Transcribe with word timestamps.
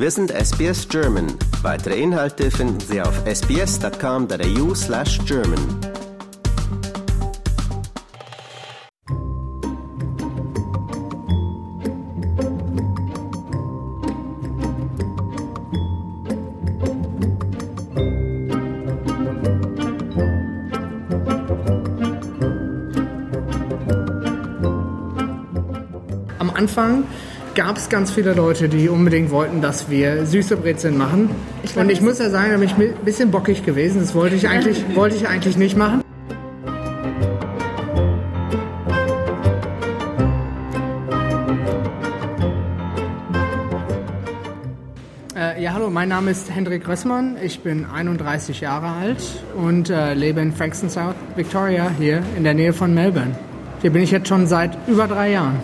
Wir 0.00 0.12
sind 0.12 0.30
SBS 0.30 0.88
German. 0.88 1.26
Weitere 1.62 2.00
Inhalte 2.00 2.52
finden 2.52 2.78
Sie 2.78 3.02
auf 3.02 3.20
sbs.com.au 3.26 4.72
slash 4.72 5.18
German. 5.26 5.58
Am 26.38 26.50
Anfang 26.50 27.02
gab 27.58 27.76
es 27.76 27.88
ganz 27.88 28.12
viele 28.12 28.34
Leute, 28.34 28.68
die 28.68 28.88
unbedingt 28.88 29.32
wollten, 29.32 29.60
dass 29.60 29.90
wir 29.90 30.24
süße 30.24 30.58
Brezeln 30.58 30.96
machen. 30.96 31.28
Und 31.74 31.90
ich 31.90 32.00
muss 32.00 32.20
ja 32.20 32.30
sagen, 32.30 32.52
da 32.52 32.56
bin 32.56 32.68
ich 32.68 32.76
ein 32.76 33.04
bisschen 33.04 33.32
bockig 33.32 33.66
gewesen. 33.66 34.00
Das 34.00 34.14
wollte 34.14 34.36
ich 34.36 34.48
eigentlich, 34.48 34.84
wollte 34.94 35.16
ich 35.16 35.26
eigentlich 35.26 35.56
nicht 35.56 35.76
machen. 35.76 36.02
Äh, 45.34 45.60
ja, 45.60 45.72
hallo, 45.72 45.90
mein 45.90 46.10
Name 46.10 46.30
ist 46.30 46.54
Hendrik 46.54 46.86
Rössmann. 46.86 47.38
Ich 47.42 47.58
bin 47.58 47.86
31 47.86 48.60
Jahre 48.60 48.86
alt 48.86 49.42
und 49.56 49.90
äh, 49.90 50.14
lebe 50.14 50.40
in 50.40 50.52
Frankston, 50.52 50.90
South 50.90 51.16
Victoria, 51.34 51.90
hier 51.98 52.22
in 52.36 52.44
der 52.44 52.54
Nähe 52.54 52.72
von 52.72 52.94
Melbourne. 52.94 53.36
Hier 53.82 53.90
bin 53.90 54.02
ich 54.02 54.12
jetzt 54.12 54.28
schon 54.28 54.46
seit 54.46 54.78
über 54.86 55.08
drei 55.08 55.32
Jahren. 55.32 55.56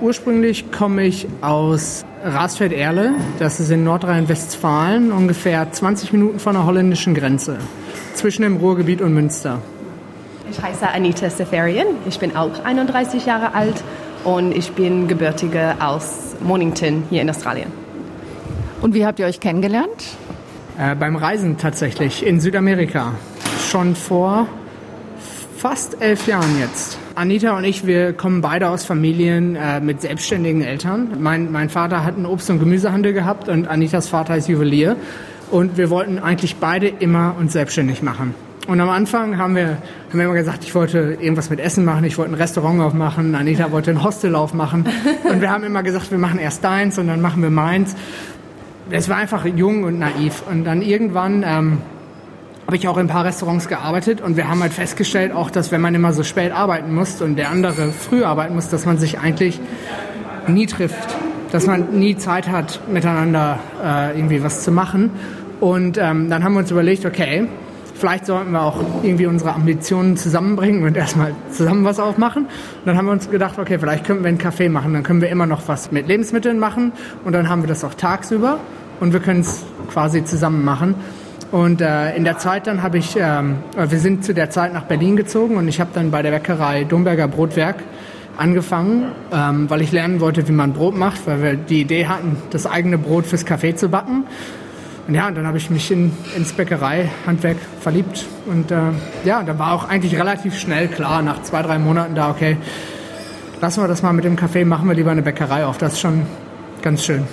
Ursprünglich 0.00 0.70
komme 0.70 1.04
ich 1.04 1.26
aus 1.40 2.04
Rasfeld-Erle. 2.24 3.14
Das 3.40 3.58
ist 3.58 3.70
in 3.70 3.82
Nordrhein-Westfalen, 3.82 5.10
ungefähr 5.10 5.70
20 5.70 6.12
Minuten 6.12 6.38
von 6.38 6.54
der 6.54 6.66
holländischen 6.66 7.14
Grenze, 7.14 7.58
zwischen 8.14 8.42
dem 8.42 8.58
Ruhrgebiet 8.58 9.00
und 9.02 9.12
Münster. 9.12 9.60
Ich 10.50 10.62
heiße 10.62 10.88
Anita 10.88 11.28
Seferian. 11.28 11.88
Ich 12.06 12.18
bin 12.20 12.36
auch 12.36 12.64
31 12.64 13.26
Jahre 13.26 13.54
alt 13.54 13.82
und 14.24 14.56
ich 14.56 14.70
bin 14.72 15.08
gebürtige 15.08 15.74
aus 15.80 16.36
Mornington 16.40 17.02
hier 17.10 17.22
in 17.22 17.30
Australien. 17.30 17.72
Und 18.80 18.94
wie 18.94 19.04
habt 19.04 19.18
ihr 19.18 19.26
euch 19.26 19.40
kennengelernt? 19.40 20.16
Äh, 20.78 20.94
beim 20.94 21.16
Reisen 21.16 21.58
tatsächlich 21.58 22.24
in 22.24 22.38
Südamerika. 22.40 23.14
Schon 23.68 23.96
vor 23.96 24.46
fast 25.58 26.00
elf 26.00 26.28
Jahren 26.28 26.56
jetzt. 26.60 26.98
Anita 27.16 27.56
und 27.56 27.64
ich, 27.64 27.84
wir 27.84 28.12
kommen 28.12 28.40
beide 28.42 28.68
aus 28.68 28.84
Familien 28.84 29.56
äh, 29.56 29.80
mit 29.80 30.00
selbstständigen 30.00 30.62
Eltern. 30.62 31.16
Mein, 31.18 31.50
mein 31.50 31.68
Vater 31.68 32.04
hat 32.04 32.14
einen 32.14 32.26
Obst- 32.26 32.48
und 32.48 32.60
Gemüsehandel 32.60 33.12
gehabt 33.12 33.48
und 33.48 33.66
Anitas 33.66 34.06
Vater 34.06 34.36
ist 34.36 34.48
Juwelier. 34.48 34.94
Und 35.50 35.76
wir 35.76 35.90
wollten 35.90 36.20
eigentlich 36.20 36.56
beide 36.56 36.86
immer 36.86 37.34
uns 37.36 37.54
selbstständig 37.54 38.02
machen. 38.02 38.36
Und 38.68 38.80
am 38.80 38.88
Anfang 38.88 39.38
haben 39.38 39.56
wir, 39.56 39.78
haben 40.10 40.18
wir 40.18 40.26
immer 40.26 40.34
gesagt, 40.34 40.62
ich 40.62 40.74
wollte 40.76 41.16
irgendwas 41.20 41.50
mit 41.50 41.58
Essen 41.58 41.84
machen, 41.84 42.04
ich 42.04 42.18
wollte 42.18 42.32
ein 42.32 42.36
Restaurant 42.36 42.80
aufmachen, 42.80 43.34
Anita 43.34 43.72
wollte 43.72 43.90
ein 43.90 44.04
Hostel 44.04 44.36
aufmachen. 44.36 44.86
Und 45.28 45.40
wir 45.40 45.50
haben 45.50 45.64
immer 45.64 45.82
gesagt, 45.82 46.12
wir 46.12 46.18
machen 46.18 46.38
erst 46.38 46.62
deins 46.62 46.98
und 46.98 47.08
dann 47.08 47.20
machen 47.20 47.42
wir 47.42 47.50
meins. 47.50 47.96
Es 48.90 49.08
war 49.08 49.16
einfach 49.16 49.44
jung 49.44 49.82
und 49.82 49.98
naiv. 49.98 50.44
Und 50.48 50.64
dann 50.64 50.82
irgendwann 50.82 51.44
ähm, 51.44 51.78
habe 52.68 52.76
ich 52.76 52.86
auch 52.86 52.98
in 52.98 53.06
ein 53.06 53.08
paar 53.08 53.24
Restaurants 53.24 53.66
gearbeitet 53.66 54.20
und 54.20 54.36
wir 54.36 54.50
haben 54.50 54.60
halt 54.60 54.74
festgestellt, 54.74 55.32
auch 55.32 55.50
dass 55.50 55.72
wenn 55.72 55.80
man 55.80 55.94
immer 55.94 56.12
so 56.12 56.22
spät 56.22 56.52
arbeiten 56.52 56.94
muss 56.94 57.22
und 57.22 57.36
der 57.36 57.48
andere 57.48 57.92
früh 57.92 58.24
arbeiten 58.24 58.54
muss, 58.54 58.68
dass 58.68 58.84
man 58.84 58.98
sich 58.98 59.18
eigentlich 59.18 59.58
nie 60.48 60.66
trifft, 60.66 61.16
dass 61.50 61.66
man 61.66 61.98
nie 61.98 62.18
Zeit 62.18 62.46
hat, 62.46 62.82
miteinander 62.86 63.58
äh, 63.82 64.18
irgendwie 64.18 64.42
was 64.44 64.64
zu 64.64 64.70
machen. 64.70 65.12
Und 65.60 65.96
ähm, 65.96 66.28
dann 66.28 66.44
haben 66.44 66.52
wir 66.52 66.58
uns 66.58 66.70
überlegt, 66.70 67.06
okay, 67.06 67.48
vielleicht 67.94 68.26
sollten 68.26 68.50
wir 68.50 68.60
auch 68.60 68.84
irgendwie 69.02 69.24
unsere 69.24 69.54
Ambitionen 69.54 70.18
zusammenbringen 70.18 70.84
und 70.84 70.94
erstmal 70.94 71.32
zusammen 71.50 71.86
was 71.86 71.98
aufmachen. 71.98 72.44
Und 72.44 72.84
dann 72.84 72.98
haben 72.98 73.06
wir 73.06 73.12
uns 73.12 73.30
gedacht, 73.30 73.58
okay, 73.58 73.78
vielleicht 73.78 74.04
können 74.04 74.20
wir 74.20 74.28
einen 74.28 74.36
Kaffee 74.36 74.68
machen, 74.68 74.92
dann 74.92 75.04
können 75.04 75.22
wir 75.22 75.30
immer 75.30 75.46
noch 75.46 75.62
was 75.68 75.90
mit 75.90 76.06
Lebensmitteln 76.06 76.58
machen 76.58 76.92
und 77.24 77.32
dann 77.32 77.48
haben 77.48 77.62
wir 77.62 77.68
das 77.68 77.82
auch 77.82 77.94
tagsüber 77.94 78.60
und 79.00 79.14
wir 79.14 79.20
können 79.20 79.40
es 79.40 79.64
quasi 79.90 80.22
zusammen 80.22 80.66
machen. 80.66 80.96
Und 81.50 81.80
äh, 81.80 82.14
in 82.14 82.24
der 82.24 82.38
Zeit 82.38 82.66
dann 82.66 82.82
habe 82.82 82.98
ich, 82.98 83.16
ähm, 83.18 83.56
wir 83.74 83.98
sind 83.98 84.24
zu 84.24 84.34
der 84.34 84.50
Zeit 84.50 84.74
nach 84.74 84.84
Berlin 84.84 85.16
gezogen 85.16 85.56
und 85.56 85.66
ich 85.66 85.80
habe 85.80 85.90
dann 85.94 86.10
bei 86.10 86.20
der 86.20 86.30
Bäckerei 86.30 86.84
Domberger 86.84 87.26
Brotwerk 87.26 87.76
angefangen, 88.36 89.12
ähm, 89.32 89.68
weil 89.70 89.80
ich 89.80 89.90
lernen 89.90 90.20
wollte, 90.20 90.46
wie 90.46 90.52
man 90.52 90.74
Brot 90.74 90.96
macht, 90.96 91.26
weil 91.26 91.42
wir 91.42 91.54
die 91.56 91.80
Idee 91.80 92.06
hatten, 92.06 92.36
das 92.50 92.66
eigene 92.66 92.98
Brot 92.98 93.26
fürs 93.26 93.46
Kaffee 93.46 93.74
zu 93.74 93.88
backen. 93.88 94.24
Und 95.08 95.14
ja, 95.14 95.28
und 95.28 95.36
dann 95.36 95.46
habe 95.46 95.56
ich 95.56 95.70
mich 95.70 95.90
in, 95.90 96.12
ins 96.36 96.52
Bäckereihandwerk 96.52 97.56
verliebt. 97.80 98.26
Und 98.46 98.70
äh, 98.70 98.76
ja, 99.24 99.42
da 99.42 99.58
war 99.58 99.72
auch 99.72 99.88
eigentlich 99.88 100.16
relativ 100.16 100.58
schnell 100.58 100.88
klar, 100.88 101.22
nach 101.22 101.42
zwei, 101.42 101.62
drei 101.62 101.78
Monaten 101.78 102.14
da, 102.14 102.28
okay, 102.28 102.58
lassen 103.62 103.82
wir 103.82 103.88
das 103.88 104.02
mal 104.02 104.12
mit 104.12 104.24
dem 104.24 104.36
Kaffee, 104.36 104.66
machen 104.66 104.86
wir 104.86 104.94
lieber 104.94 105.10
eine 105.10 105.22
Bäckerei 105.22 105.64
auf. 105.64 105.78
Das 105.78 105.94
ist 105.94 106.00
schon 106.00 106.26
ganz 106.82 107.04
schön. 107.04 107.24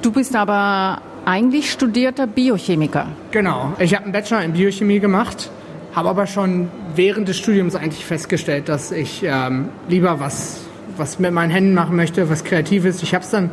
Du 0.00 0.10
bist 0.10 0.34
aber 0.34 1.02
eigentlich 1.24 1.70
studierter 1.70 2.26
Biochemiker. 2.26 3.08
Genau. 3.30 3.72
Ich 3.78 3.94
habe 3.94 4.04
einen 4.04 4.12
Bachelor 4.12 4.42
in 4.42 4.52
Biochemie 4.52 5.00
gemacht, 5.00 5.50
habe 5.94 6.08
aber 6.08 6.26
schon 6.26 6.68
während 6.94 7.28
des 7.28 7.38
Studiums 7.38 7.74
eigentlich 7.74 8.04
festgestellt, 8.04 8.68
dass 8.68 8.92
ich 8.92 9.22
ähm, 9.24 9.68
lieber 9.88 10.20
was, 10.20 10.62
was 10.96 11.18
mit 11.18 11.32
meinen 11.32 11.50
Händen 11.50 11.74
machen 11.74 11.96
möchte, 11.96 12.28
was 12.28 12.44
Kreatives. 12.44 13.02
Ich 13.02 13.14
habe 13.14 13.24
es 13.24 13.30
dann 13.30 13.50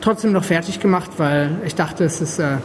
trotzdem 0.00 0.32
noch 0.32 0.44
fertig 0.44 0.80
gemacht, 0.80 1.12
weil 1.18 1.56
ich 1.64 1.74
dachte, 1.74 2.04
es 2.04 2.20
ist 2.20 2.38
äh, 2.38 2.56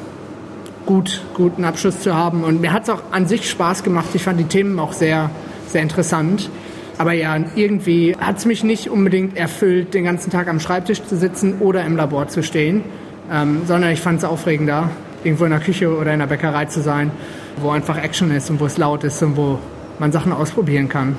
gut, 0.85 1.21
guten 1.33 1.65
Abschluss 1.65 2.01
zu 2.01 2.15
haben. 2.15 2.43
Und 2.43 2.61
mir 2.61 2.73
hat 2.73 2.83
es 2.83 2.89
auch 2.89 3.01
an 3.11 3.27
sich 3.27 3.49
Spaß 3.49 3.83
gemacht. 3.83 4.09
Ich 4.13 4.23
fand 4.23 4.39
die 4.39 4.45
Themen 4.45 4.79
auch 4.79 4.93
sehr, 4.93 5.29
sehr 5.67 5.81
interessant. 5.81 6.49
Aber 6.97 7.13
ja, 7.13 7.37
irgendwie 7.55 8.17
hat 8.19 8.39
es 8.39 8.45
mich 8.45 8.63
nicht 8.65 8.89
unbedingt 8.89 9.37
erfüllt, 9.37 9.93
den 9.93 10.03
ganzen 10.03 10.31
Tag 10.31 10.49
am 10.49 10.59
Schreibtisch 10.59 11.01
zu 11.03 11.15
sitzen 11.15 11.59
oder 11.61 11.85
im 11.85 11.95
Labor 11.95 12.27
zu 12.27 12.43
stehen, 12.43 12.83
ähm, 13.31 13.61
sondern 13.65 13.91
ich 13.91 14.01
fand 14.01 14.19
es 14.19 14.25
aufregender, 14.25 14.89
irgendwo 15.23 15.45
in 15.45 15.51
der 15.51 15.59
Küche 15.59 15.95
oder 15.95 16.13
in 16.13 16.19
der 16.19 16.27
Bäckerei 16.27 16.65
zu 16.65 16.81
sein, 16.81 17.11
wo 17.57 17.69
einfach 17.69 17.97
Action 17.97 18.31
ist 18.31 18.49
und 18.49 18.59
wo 18.59 18.65
es 18.65 18.77
laut 18.77 19.03
ist 19.03 19.21
und 19.21 19.37
wo 19.37 19.59
man 19.99 20.11
Sachen 20.11 20.31
ausprobieren 20.31 20.89
kann. 20.89 21.17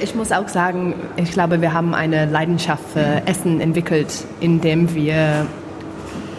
Ich 0.00 0.14
muss 0.14 0.32
auch 0.32 0.48
sagen, 0.48 0.94
ich 1.16 1.32
glaube, 1.32 1.60
wir 1.60 1.74
haben 1.74 1.94
eine 1.94 2.26
Leidenschaft 2.26 2.84
für 2.92 3.22
Essen 3.26 3.60
entwickelt, 3.60 4.24
indem 4.40 4.94
wir 4.94 5.46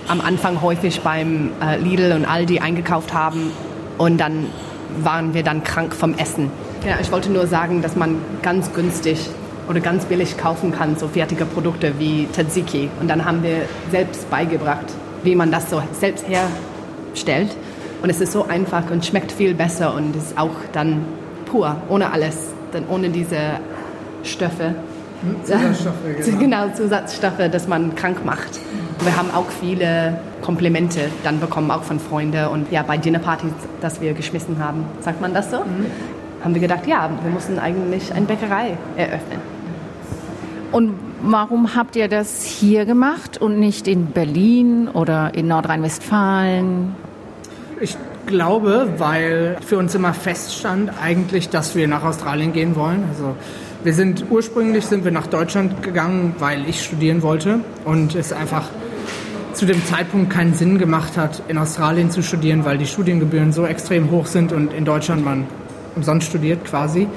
am 0.08 0.22
Anfang 0.22 0.62
häufig 0.62 1.02
beim 1.02 1.52
äh, 1.62 1.78
Lidl 1.78 2.12
und 2.14 2.26
Aldi 2.26 2.60
eingekauft 2.60 3.14
haben 3.14 3.52
und 3.98 4.20
dann 4.20 4.48
waren 5.04 5.34
wir 5.34 5.44
dann 5.44 5.64
krank 5.64 5.94
vom 5.94 6.16
Essen. 6.16 6.50
Ja, 6.88 6.98
ich 7.02 7.12
wollte 7.12 7.32
nur 7.32 7.48
sagen, 7.48 7.82
dass 7.82 7.96
man 7.96 8.18
ganz 8.42 8.74
günstig 8.74 9.20
oder 9.68 9.80
ganz 9.80 10.06
billig 10.06 10.38
kaufen 10.38 10.72
kann, 10.72 10.96
so 10.96 11.08
fertige 11.08 11.46
Produkte 11.46 11.94
wie 12.00 12.28
Tzatziki. 12.32 12.90
Und 13.00 13.10
dann 13.10 13.26
haben 13.26 13.44
wir 13.44 13.64
selbst 13.92 14.30
beigebracht, 14.30 14.86
wie 15.24 15.36
man 15.36 15.52
das 15.52 15.70
so 15.70 15.82
selbst 16.00 16.26
herstellt. 16.28 17.56
Und 18.02 18.10
es 18.10 18.22
ist 18.22 18.32
so 18.32 18.46
einfach 18.48 18.90
und 18.92 19.06
schmeckt 19.06 19.32
viel 19.32 19.54
besser 19.54 19.94
und 19.96 20.16
ist 20.16 20.38
auch 20.38 20.56
dann 20.74 21.06
pur, 21.46 21.76
ohne 21.90 22.12
alles, 22.12 22.36
dann 22.72 22.84
ohne 22.90 23.10
diese 23.10 23.38
Stoffe. 24.24 24.76
Zusatzstoffe, 25.44 25.96
genau. 26.26 26.40
genau, 26.40 26.76
Zusatzstoffe, 26.76 27.50
dass 27.52 27.68
man 27.68 27.96
krank 27.96 28.24
macht. 28.26 28.60
Wir 29.00 29.16
haben 29.18 29.32
auch 29.34 29.50
viele 29.50 30.20
Komplimente 30.42 31.10
dann 31.24 31.40
bekommen, 31.40 31.72
auch 31.72 31.84
von 31.84 32.00
Freunden 32.00 32.48
und 32.48 32.72
ja, 32.72 32.84
bei 32.84 32.98
Dinnerpartys, 32.98 33.52
das 33.82 34.02
wir 34.02 34.14
geschmissen 34.14 34.60
haben. 34.60 34.86
Sagt 35.00 35.22
man 35.22 35.34
das 35.34 35.50
so? 35.50 35.58
Mhm. 35.58 35.88
Haben 36.44 36.54
wir 36.54 36.62
gedacht, 36.62 36.86
ja, 36.86 37.10
wir 37.24 37.32
müssen 37.32 37.58
eigentlich 37.58 38.14
eine 38.14 38.26
Bäckerei 38.26 38.78
eröffnen. 38.98 39.55
Und 40.76 40.92
warum 41.22 41.74
habt 41.74 41.96
ihr 41.96 42.10
das 42.10 42.44
hier 42.44 42.84
gemacht 42.84 43.38
und 43.38 43.62
nicht 43.62 43.88
in 43.88 44.08
Berlin 44.08 44.90
oder 44.90 45.34
in 45.34 45.48
Nordrhein-Westfalen? 45.48 46.94
Ich 47.80 47.96
glaube, 48.26 48.90
weil 48.98 49.56
für 49.66 49.78
uns 49.78 49.96
immer 49.96 50.14
feststand 50.14 50.92
eigentlich, 51.02 51.48
dass 51.48 51.76
wir 51.78 51.88
nach 51.88 52.04
Australien 52.04 52.52
gehen 52.52 52.76
wollen. 52.76 53.06
Also 53.10 53.38
wir 53.86 53.94
sind 53.94 54.26
ursprünglich 54.30 54.86
sind 54.86 55.06
wir 55.06 55.14
nach 55.14 55.28
Deutschland 55.28 55.82
gegangen, 55.82 56.36
weil 56.40 56.68
ich 56.68 56.84
studieren 56.84 57.22
wollte 57.22 57.62
und 57.86 58.14
es 58.14 58.34
einfach 58.34 58.66
zu 59.54 59.66
dem 59.66 59.82
Zeitpunkt 59.86 60.30
keinen 60.30 60.56
Sinn 60.56 60.78
gemacht 60.78 61.16
hat, 61.16 61.42
in 61.48 61.58
Australien 61.58 62.12
zu 62.12 62.22
studieren, 62.22 62.66
weil 62.66 62.78
die 62.78 62.86
Studiengebühren 62.86 63.54
so 63.54 63.66
extrem 63.66 64.12
hoch 64.12 64.26
sind 64.26 64.52
und 64.52 64.74
in 64.74 64.84
Deutschland 64.84 65.24
man 65.24 65.48
umsonst 65.96 66.28
studiert 66.28 66.66
quasi. 66.66 67.08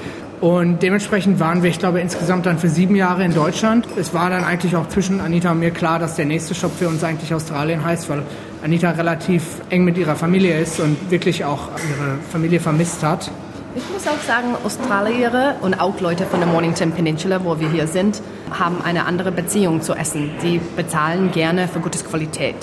Und 0.41 0.81
dementsprechend 0.81 1.41
waren 1.41 1.63
wir, 1.63 1.69
ich 1.69 1.79
glaube, 1.79 1.99
insgesamt 1.99 2.45
dann 2.45 2.59
für 2.59 2.69
sieben 2.69 2.95
Jahre 2.95 3.25
in 3.25 3.33
Deutschland. 3.33 3.85
Es 3.97 4.13
war 4.13 4.29
dann 4.29 4.45
eigentlich 4.45 4.75
auch 4.77 4.87
zwischen 4.87 5.19
Anita 5.19 5.51
und 5.51 5.59
mir 5.59 5.71
klar, 5.71 5.99
dass 5.99 6.15
der 6.15 6.25
nächste 6.25 6.55
Stopp 6.55 6.71
für 6.77 6.87
uns 6.87 7.03
eigentlich 7.03 7.33
Australien 7.33 7.83
heißt, 7.83 8.09
weil 8.09 8.23
Anita 8.63 8.91
relativ 8.91 9.43
eng 9.69 9.83
mit 9.83 9.97
ihrer 9.97 10.15
Familie 10.15 10.57
ist 10.57 10.79
und 10.79 11.11
wirklich 11.11 11.43
auch 11.43 11.69
ihre 11.89 12.17
Familie 12.31 12.61
vermisst 12.61 13.03
hat. 13.03 13.29
Ich 13.75 13.83
muss 13.91 14.07
auch 14.07 14.21
sagen, 14.25 14.55
Australier 14.63 15.55
und 15.61 15.79
auch 15.79 15.99
Leute 15.99 16.25
von 16.25 16.39
der 16.39 16.47
Mornington 16.47 16.91
Peninsula, 16.91 17.43
wo 17.43 17.59
wir 17.59 17.69
hier 17.69 17.87
sind, 17.87 18.21
haben 18.57 18.81
eine 18.81 19.05
andere 19.05 19.31
Beziehung 19.31 19.81
zu 19.81 19.93
Essen. 19.93 20.31
Sie 20.41 20.59
bezahlen 20.75 21.31
gerne 21.31 21.67
für 21.67 21.79
gute 21.79 21.99
Qualität. 21.99 22.55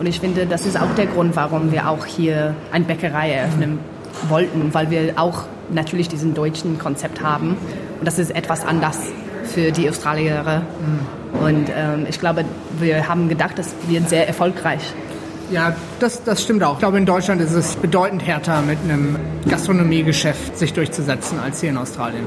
Und 0.00 0.06
ich 0.06 0.18
finde, 0.18 0.46
das 0.46 0.64
ist 0.64 0.80
auch 0.80 0.94
der 0.96 1.06
Grund, 1.06 1.36
warum 1.36 1.72
wir 1.72 1.88
auch 1.88 2.06
hier 2.06 2.54
eine 2.72 2.84
Bäckerei 2.84 3.32
eröffnen 3.32 3.78
wollten, 4.28 4.72
weil 4.72 4.90
wir 4.90 5.12
auch 5.16 5.44
natürlich 5.70 6.08
diesen 6.08 6.34
deutschen 6.34 6.78
Konzept 6.78 7.22
haben. 7.22 7.56
Und 7.98 8.06
das 8.06 8.18
ist 8.18 8.34
etwas 8.34 8.64
anders 8.64 8.98
für 9.44 9.72
die 9.72 9.88
Australier. 9.88 10.62
Und 11.42 11.68
ähm, 11.74 12.06
ich 12.08 12.20
glaube, 12.20 12.44
wir 12.78 13.08
haben 13.08 13.28
gedacht, 13.28 13.58
das 13.58 13.74
wird 13.88 14.08
sehr 14.08 14.26
erfolgreich. 14.26 14.82
Ja, 15.50 15.74
das, 15.98 16.22
das 16.24 16.42
stimmt 16.42 16.62
auch. 16.62 16.74
Ich 16.74 16.78
glaube, 16.80 16.98
in 16.98 17.06
Deutschland 17.06 17.40
ist 17.40 17.52
es 17.52 17.76
bedeutend 17.76 18.26
härter, 18.26 18.60
mit 18.60 18.78
einem 18.84 19.16
Gastronomiegeschäft 19.48 20.58
sich 20.58 20.74
durchzusetzen, 20.74 21.38
als 21.40 21.60
hier 21.60 21.70
in 21.70 21.78
Australien. 21.78 22.26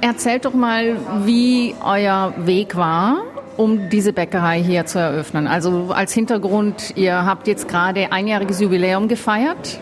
Erzählt 0.00 0.44
doch 0.44 0.52
mal, 0.52 0.96
wie 1.24 1.74
euer 1.82 2.34
Weg 2.38 2.76
war, 2.76 3.18
um 3.56 3.88
diese 3.88 4.12
Bäckerei 4.12 4.62
hier 4.62 4.84
zu 4.84 4.98
eröffnen. 4.98 5.46
Also 5.46 5.92
als 5.94 6.12
Hintergrund, 6.12 6.96
ihr 6.96 7.24
habt 7.24 7.46
jetzt 7.46 7.68
gerade 7.68 8.10
einjähriges 8.10 8.60
Jubiläum 8.60 9.06
gefeiert. 9.06 9.78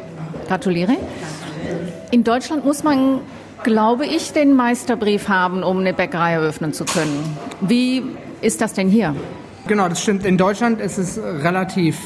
Gratuliere. 0.47 0.97
In 2.11 2.25
Deutschland 2.25 2.65
muss 2.65 2.83
man, 2.83 3.21
glaube 3.63 4.07
ich, 4.07 4.33
den 4.33 4.55
Meisterbrief 4.55 5.29
haben, 5.29 5.63
um 5.63 5.79
eine 5.79 5.93
Bäckerei 5.93 6.35
eröffnen 6.35 6.73
zu 6.73 6.85
können. 6.85 7.37
Wie 7.61 8.03
ist 8.41 8.61
das 8.61 8.75
denn 8.75 8.89
hier? 8.89 9.15
Genau, 9.67 9.89
das 9.89 10.03
stimmt. 10.03 10.27
In 10.27 10.37
Deutschland 10.37 10.81
ist 10.81 10.99
es 10.99 11.19
relativ 11.19 11.99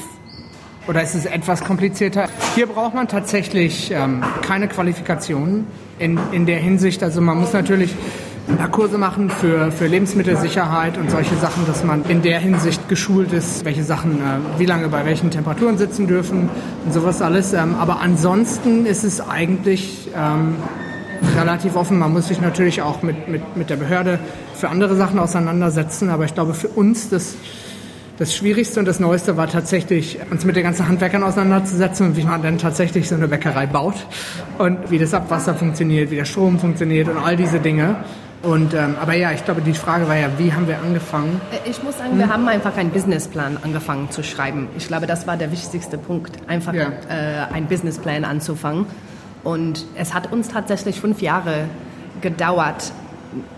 oder 0.87 1.01
ist 1.01 1.15
es 1.15 1.25
etwas 1.25 1.61
komplizierter. 1.61 2.29
Hier 2.55 2.67
braucht 2.67 2.93
man 2.93 3.07
tatsächlich 3.07 3.91
ähm, 3.91 4.23
keine 4.41 4.67
Qualifikationen 4.67 5.67
in, 5.99 6.19
in 6.31 6.45
der 6.45 6.59
Hinsicht. 6.59 7.03
Also 7.03 7.21
man 7.21 7.39
muss 7.39 7.53
natürlich 7.53 7.93
Kurse 8.77 8.99
machen 8.99 9.29
für, 9.29 9.71
für 9.71 9.87
Lebensmittelsicherheit 9.87 10.97
und 10.97 11.09
solche 11.09 11.35
Sachen, 11.37 11.65
dass 11.65 11.83
man 11.83 12.05
in 12.05 12.21
der 12.21 12.39
Hinsicht 12.39 12.87
geschult 12.87 13.33
ist, 13.33 13.65
welche 13.65 13.83
Sachen, 13.83 14.19
äh, 14.19 14.59
wie 14.59 14.65
lange 14.65 14.87
bei 14.87 15.03
welchen 15.03 15.31
Temperaturen 15.31 15.79
sitzen 15.79 16.07
dürfen 16.07 16.49
und 16.85 16.93
sowas 16.93 17.21
alles. 17.21 17.53
Ähm, 17.53 17.75
aber 17.75 18.01
ansonsten 18.01 18.85
ist 18.85 19.03
es 19.03 19.19
eigentlich 19.19 20.09
ähm, 20.15 20.55
relativ 21.37 21.75
offen. 21.75 21.97
Man 21.97 22.13
muss 22.13 22.27
sich 22.27 22.39
natürlich 22.39 22.83
auch 22.83 23.01
mit, 23.01 23.27
mit, 23.27 23.57
mit 23.57 23.69
der 23.69 23.77
Behörde 23.77 24.19
für 24.53 24.69
andere 24.69 24.95
Sachen 24.95 25.17
auseinandersetzen. 25.17 26.09
Aber 26.09 26.25
ich 26.25 26.35
glaube, 26.35 26.53
für 26.53 26.67
uns 26.67 27.09
das 27.09 27.35
das 28.19 28.35
Schwierigste 28.35 28.79
und 28.79 28.87
das 28.87 28.99
Neueste 28.99 29.37
war 29.37 29.47
tatsächlich, 29.47 30.17
uns 30.31 30.43
mit 30.43 30.55
den 30.55 30.63
ganzen 30.63 30.87
Handwerkern 30.87 31.21
auseinanderzusetzen 31.21 32.07
und 32.07 32.17
wie 32.17 32.23
man 32.23 32.41
dann 32.41 32.57
tatsächlich 32.57 33.07
so 33.07 33.13
eine 33.13 33.27
Bäckerei 33.27 33.67
baut 33.67 33.93
und 34.57 34.89
wie 34.89 34.97
das 34.97 35.13
Abwasser 35.13 35.53
funktioniert, 35.53 36.09
wie 36.09 36.15
der 36.15 36.25
Strom 36.25 36.57
funktioniert 36.57 37.09
und 37.09 37.17
all 37.17 37.35
diese 37.35 37.59
Dinge. 37.59 37.97
Und, 38.43 38.73
ähm, 38.73 38.95
aber 39.01 39.13
ja, 39.13 39.31
ich 39.31 39.43
glaube, 39.43 39.61
die 39.61 39.73
Frage 39.73 40.07
war 40.07 40.15
ja, 40.15 40.29
wie 40.37 40.53
haben 40.53 40.67
wir 40.67 40.79
angefangen? 40.79 41.41
Äh, 41.51 41.69
ich 41.69 41.81
muss 41.83 41.97
sagen, 41.97 42.11
hm. 42.11 42.19
wir 42.19 42.29
haben 42.29 42.47
einfach 42.47 42.77
einen 42.77 42.91
Businessplan 42.91 43.57
angefangen 43.63 44.11
zu 44.11 44.23
schreiben. 44.23 44.67
Ich 44.77 44.87
glaube, 44.87 45.07
das 45.07 45.25
war 45.25 45.37
der 45.37 45.51
wichtigste 45.51 45.97
Punkt, 45.97 46.37
einfach 46.47 46.73
ja. 46.73 46.89
äh, 47.09 47.53
einen 47.53 47.67
Businessplan 47.67 48.25
anzufangen. 48.25 48.85
Und 49.43 49.85
es 49.95 50.13
hat 50.13 50.31
uns 50.31 50.49
tatsächlich 50.49 50.99
fünf 50.99 51.21
Jahre 51.21 51.65
gedauert, 52.21 52.91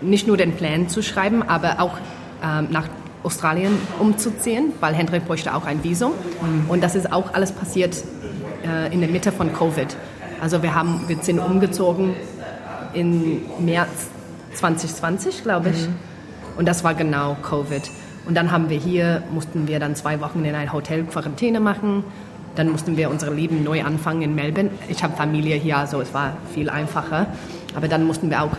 nicht 0.00 0.26
nur 0.26 0.36
den 0.36 0.52
Plan 0.52 0.88
zu 0.88 1.02
schreiben, 1.02 1.42
aber 1.42 1.80
auch 1.80 1.98
ähm, 2.42 2.68
nach 2.70 2.88
Australien 3.22 3.76
umzuziehen, 3.98 4.72
weil 4.80 4.94
Hendrik 4.94 5.26
bräuchte 5.26 5.54
auch 5.54 5.66
ein 5.66 5.84
Visum. 5.84 6.12
Mhm. 6.12 6.70
Und 6.70 6.82
das 6.82 6.94
ist 6.94 7.12
auch 7.12 7.34
alles 7.34 7.52
passiert 7.52 7.96
äh, 8.64 8.92
in 8.92 9.00
der 9.00 9.10
Mitte 9.10 9.30
von 9.30 9.52
Covid. 9.52 9.94
Also 10.40 10.62
wir, 10.62 10.74
haben, 10.74 11.04
wir 11.06 11.18
sind 11.20 11.38
umgezogen 11.38 12.14
im 12.94 13.42
März 13.58 14.08
2020, 14.54 15.42
glaube 15.42 15.70
ich. 15.70 15.86
Mhm. 15.86 15.94
Und 16.56 16.66
das 16.68 16.84
war 16.84 16.94
genau 16.94 17.36
Covid. 17.42 17.82
Und 18.26 18.36
dann 18.36 18.52
haben 18.52 18.68
wir 18.68 18.78
hier, 18.78 19.22
mussten 19.32 19.66
wir 19.66 19.80
dann 19.80 19.94
zwei 19.94 20.20
Wochen 20.20 20.44
in 20.44 20.54
ein 20.54 20.72
Hotel 20.72 21.04
Quarantäne 21.04 21.60
machen. 21.60 22.04
Dann 22.56 22.70
mussten 22.70 22.96
wir 22.96 23.10
unser 23.10 23.30
Leben 23.30 23.64
neu 23.64 23.82
anfangen 23.82 24.22
in 24.22 24.34
Melbourne. 24.34 24.70
Ich 24.88 25.02
habe 25.02 25.16
Familie 25.16 25.56
hier, 25.56 25.78
also 25.78 26.00
es 26.00 26.12
war 26.12 26.36
viel 26.52 26.68
einfacher. 26.68 27.26
Aber 27.74 27.88
dann 27.88 28.04
mussten 28.04 28.30
wir 28.30 28.42
auch 28.42 28.50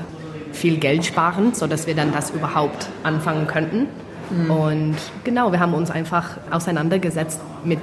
viel 0.53 0.77
Geld 0.77 1.05
sparen, 1.05 1.53
sodass 1.53 1.87
wir 1.87 1.95
dann 1.95 2.11
das 2.11 2.31
überhaupt 2.31 2.87
anfangen 3.03 3.47
könnten. 3.47 3.87
Mhm. 4.29 4.51
Und 4.51 4.95
genau, 5.23 5.51
wir 5.51 5.59
haben 5.59 5.73
uns 5.73 5.91
einfach 5.91 6.37
auseinandergesetzt 6.49 7.39
mit 7.63 7.79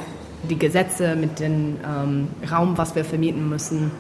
den 0.49 0.59
Gesetzen, 0.59 1.21
mit 1.21 1.41
dem 1.41 1.77
ähm, 1.85 2.29
Raum, 2.51 2.79
was 2.79 2.95
wir 2.95 3.05
vermieten 3.05 3.49
müssen, 3.49 3.91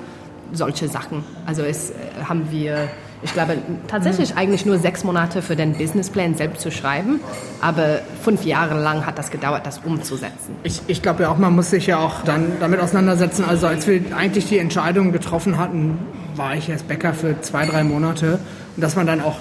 solche 0.52 0.88
Sachen. 0.88 1.24
Also 1.46 1.62
es 1.62 1.90
äh, 1.90 1.94
haben 2.24 2.50
wir, 2.50 2.88
ich 3.22 3.32
glaube, 3.32 3.58
tatsächlich 3.88 4.36
eigentlich 4.36 4.64
nur 4.64 4.78
sechs 4.78 5.02
Monate 5.02 5.42
für 5.42 5.56
den 5.56 5.72
Businessplan 5.72 6.34
selbst 6.36 6.62
zu 6.62 6.70
schreiben, 6.70 7.20
aber 7.60 8.00
fünf 8.22 8.44
Jahre 8.44 8.80
lang 8.80 9.06
hat 9.06 9.18
das 9.18 9.30
gedauert, 9.30 9.66
das 9.66 9.78
umzusetzen. 9.78 10.54
Ich, 10.62 10.82
ich 10.86 11.02
glaube 11.02 11.24
ja 11.24 11.30
auch, 11.30 11.38
man 11.38 11.54
muss 11.54 11.70
sich 11.70 11.86
ja 11.86 11.98
auch 11.98 12.22
dann 12.22 12.52
damit 12.60 12.80
auseinandersetzen. 12.80 13.44
Also 13.44 13.66
als 13.66 13.86
wir 13.86 14.00
eigentlich 14.16 14.48
die 14.48 14.58
Entscheidung 14.58 15.12
getroffen 15.12 15.58
hatten, 15.58 15.98
war 16.36 16.54
ich 16.54 16.68
erst 16.68 16.86
Bäcker 16.86 17.12
für 17.12 17.40
zwei, 17.40 17.66
drei 17.66 17.82
Monate 17.82 18.38
und 18.76 18.82
dass 18.82 18.94
man 18.94 19.06
dann 19.06 19.20
auch 19.20 19.38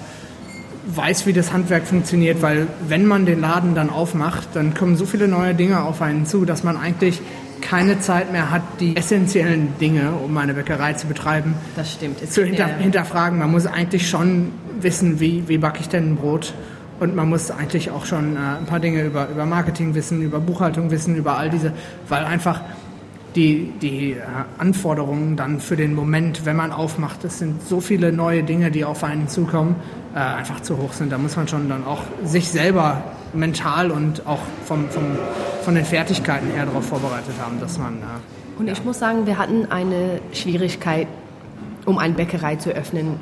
weiß, 0.88 1.26
wie 1.26 1.32
das 1.32 1.52
Handwerk 1.52 1.86
funktioniert, 1.86 2.42
weil 2.42 2.66
wenn 2.88 3.06
man 3.06 3.26
den 3.26 3.40
Laden 3.40 3.74
dann 3.74 3.90
aufmacht, 3.90 4.48
dann 4.54 4.74
kommen 4.74 4.96
so 4.96 5.04
viele 5.04 5.28
neue 5.28 5.54
Dinge 5.54 5.82
auf 5.82 6.00
einen 6.02 6.26
zu, 6.26 6.44
dass 6.44 6.64
man 6.64 6.76
eigentlich 6.76 7.20
keine 7.60 8.00
Zeit 8.00 8.32
mehr 8.32 8.50
hat, 8.50 8.62
die 8.80 8.96
essentiellen 8.96 9.78
Dinge, 9.80 10.12
um 10.12 10.36
eine 10.36 10.54
Bäckerei 10.54 10.94
zu 10.94 11.06
betreiben, 11.06 11.54
das 11.76 11.92
stimmt. 11.92 12.30
zu 12.30 12.44
hinter, 12.44 12.66
hinterfragen. 12.66 13.38
Man 13.38 13.50
muss 13.50 13.66
eigentlich 13.66 14.08
schon 14.08 14.52
wissen, 14.80 15.20
wie, 15.20 15.44
wie 15.48 15.58
backe 15.58 15.80
ich 15.80 15.88
denn 15.88 16.12
ein 16.12 16.16
Brot. 16.16 16.54
Und 17.00 17.14
man 17.14 17.28
muss 17.28 17.50
eigentlich 17.50 17.90
auch 17.90 18.04
schon 18.04 18.34
äh, 18.34 18.38
ein 18.58 18.66
paar 18.66 18.80
Dinge 18.80 19.04
über, 19.04 19.28
über 19.28 19.46
Marketing 19.46 19.94
wissen, 19.94 20.20
über 20.20 20.40
Buchhaltung 20.40 20.90
wissen, 20.90 21.14
über 21.14 21.38
all 21.38 21.48
diese, 21.48 21.72
weil 22.08 22.24
einfach 22.24 22.62
die, 23.34 23.72
die 23.80 24.12
äh, 24.12 24.22
Anforderungen 24.58 25.36
dann 25.36 25.60
für 25.60 25.76
den 25.76 25.94
Moment, 25.94 26.44
wenn 26.44 26.56
man 26.56 26.72
aufmacht, 26.72 27.24
es 27.24 27.38
sind 27.38 27.62
so 27.66 27.80
viele 27.80 28.12
neue 28.12 28.42
Dinge, 28.42 28.70
die 28.70 28.84
auf 28.84 29.04
einen 29.04 29.28
zukommen, 29.28 29.76
äh, 30.14 30.18
einfach 30.18 30.60
zu 30.60 30.78
hoch 30.78 30.92
sind. 30.92 31.12
Da 31.12 31.18
muss 31.18 31.36
man 31.36 31.48
schon 31.48 31.68
dann 31.68 31.84
auch 31.84 32.02
sich 32.24 32.48
selber 32.48 33.02
mental 33.34 33.90
und 33.90 34.26
auch 34.26 34.40
vom, 34.64 34.88
vom, 34.88 35.04
von 35.62 35.74
den 35.74 35.84
Fertigkeiten 35.84 36.50
her 36.50 36.66
darauf 36.66 36.86
vorbereitet 36.86 37.34
haben, 37.40 37.60
dass 37.60 37.78
man. 37.78 37.94
Äh, 37.94 38.58
und 38.58 38.68
ich 38.68 38.78
ja. 38.78 38.84
muss 38.84 38.98
sagen, 38.98 39.26
wir 39.26 39.38
hatten 39.38 39.70
eine 39.70 40.20
Schwierigkeit, 40.32 41.06
um 41.84 41.98
eine 41.98 42.14
Bäckerei 42.14 42.56
zu 42.56 42.70
öffnen. 42.70 43.20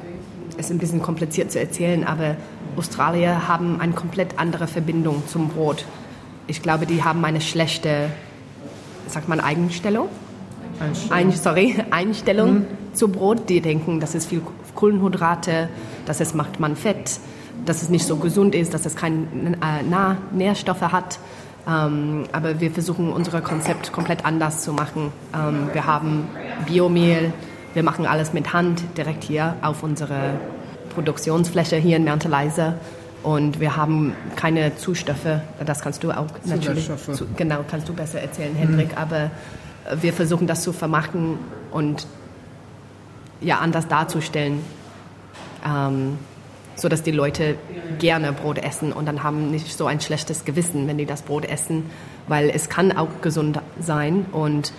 Ist 0.57 0.71
ein 0.71 0.79
bisschen 0.79 1.03
kompliziert 1.03 1.53
zu 1.53 1.61
erzählen, 1.61 2.05
aber 2.05 2.37
Australier 2.77 3.49
haben 3.49 3.81
eine 3.81 3.93
komplett 3.93 4.39
andere 4.39 4.67
Verbindung 4.67 5.23
zum 5.27 5.49
Brot. 5.49 5.85
Ich 6.47 6.63
glaube, 6.63 6.87
die 6.87 7.05
haben 7.05 7.25
eine 7.25 7.41
schlechte 7.41 8.09
sagt 9.09 9.29
man 9.29 9.41
Eigenstellung? 9.41 10.09
Einstellung. 10.81 11.17
Ein, 11.17 11.33
sorry, 11.33 11.85
Einstellung 11.91 12.55
mhm. 12.55 12.67
zu 12.93 13.09
Brot. 13.09 13.49
Die 13.49 13.61
denken, 13.61 14.01
das 14.01 14.15
ist 14.15 14.27
viel 14.27 14.43
Kohlenhydrate, 14.75 15.69
dass 16.05 16.21
es 16.21 16.35
macht 16.35 16.61
man 16.61 16.77
Fett, 16.77 17.19
dass 17.65 17.83
es 17.83 17.89
nicht 17.89 18.07
so 18.07 18.17
gesund 18.17 18.55
ist, 18.55 18.75
dass 18.75 18.87
es 18.87 18.97
keine 18.97 19.17
äh, 19.63 20.15
Nährstoffe 20.35 20.83
hat. 20.83 21.19
Ähm, 21.69 22.25
aber 22.33 22.61
wir 22.61 22.71
versuchen 22.71 23.13
unser 23.13 23.41
Konzept 23.41 23.93
komplett 23.93 24.25
anders 24.25 24.63
zu 24.63 24.73
machen. 24.73 25.13
Ähm, 25.35 25.71
wir 25.73 25.87
haben 25.87 26.29
Biomehl, 26.67 27.33
wir 27.75 27.83
machen 27.83 28.07
alles 28.07 28.33
mit 28.33 28.53
Hand 28.53 28.83
direkt 28.97 29.25
hier 29.25 29.57
auf 29.63 29.83
unserer 29.83 30.35
Produktionsfläche 30.95 31.77
hier 31.77 31.97
in 31.97 32.05
Mount 32.05 32.25
Eliza. 32.25 32.75
Und 33.27 33.59
wir 33.59 33.75
haben 33.75 34.13
keine 34.37 34.77
Zustoffe, 34.77 35.41
das 35.67 35.81
kannst 35.81 36.05
du 36.05 36.13
auch 36.13 36.29
natürlich, 36.45 36.89
zu, 37.13 37.27
genau, 37.37 37.65
kannst 37.69 37.89
du 37.89 37.93
besser 37.93 38.21
erzählen, 38.21 38.55
Hendrik, 38.55 38.93
mhm. 38.93 38.99
aber 38.99 39.33
wir 40.01 40.13
versuchen 40.13 40.47
das 40.47 40.63
zu 40.63 40.73
vermachen 40.73 41.37
und 41.73 42.07
ja, 43.41 43.59
anders 43.59 43.89
darzustellen, 43.89 44.61
ähm, 45.67 46.19
sodass 46.77 47.03
die 47.03 47.11
Leute 47.11 47.57
gerne 47.99 48.31
Brot 48.33 48.59
essen 48.59 48.93
und 48.93 49.07
dann 49.07 49.25
haben 49.25 49.51
nicht 49.51 49.77
so 49.77 49.87
ein 49.87 50.01
schlechtes 50.01 50.45
Gewissen, 50.45 50.87
wenn 50.87 50.97
die 50.97 51.05
das 51.05 51.23
Brot 51.23 51.47
essen, 51.47 51.91
weil 52.29 52.49
es 52.49 52.69
kann 52.69 52.97
auch 52.97 53.23
gesund 53.23 53.59
sein 53.81 54.27
und 54.31 54.73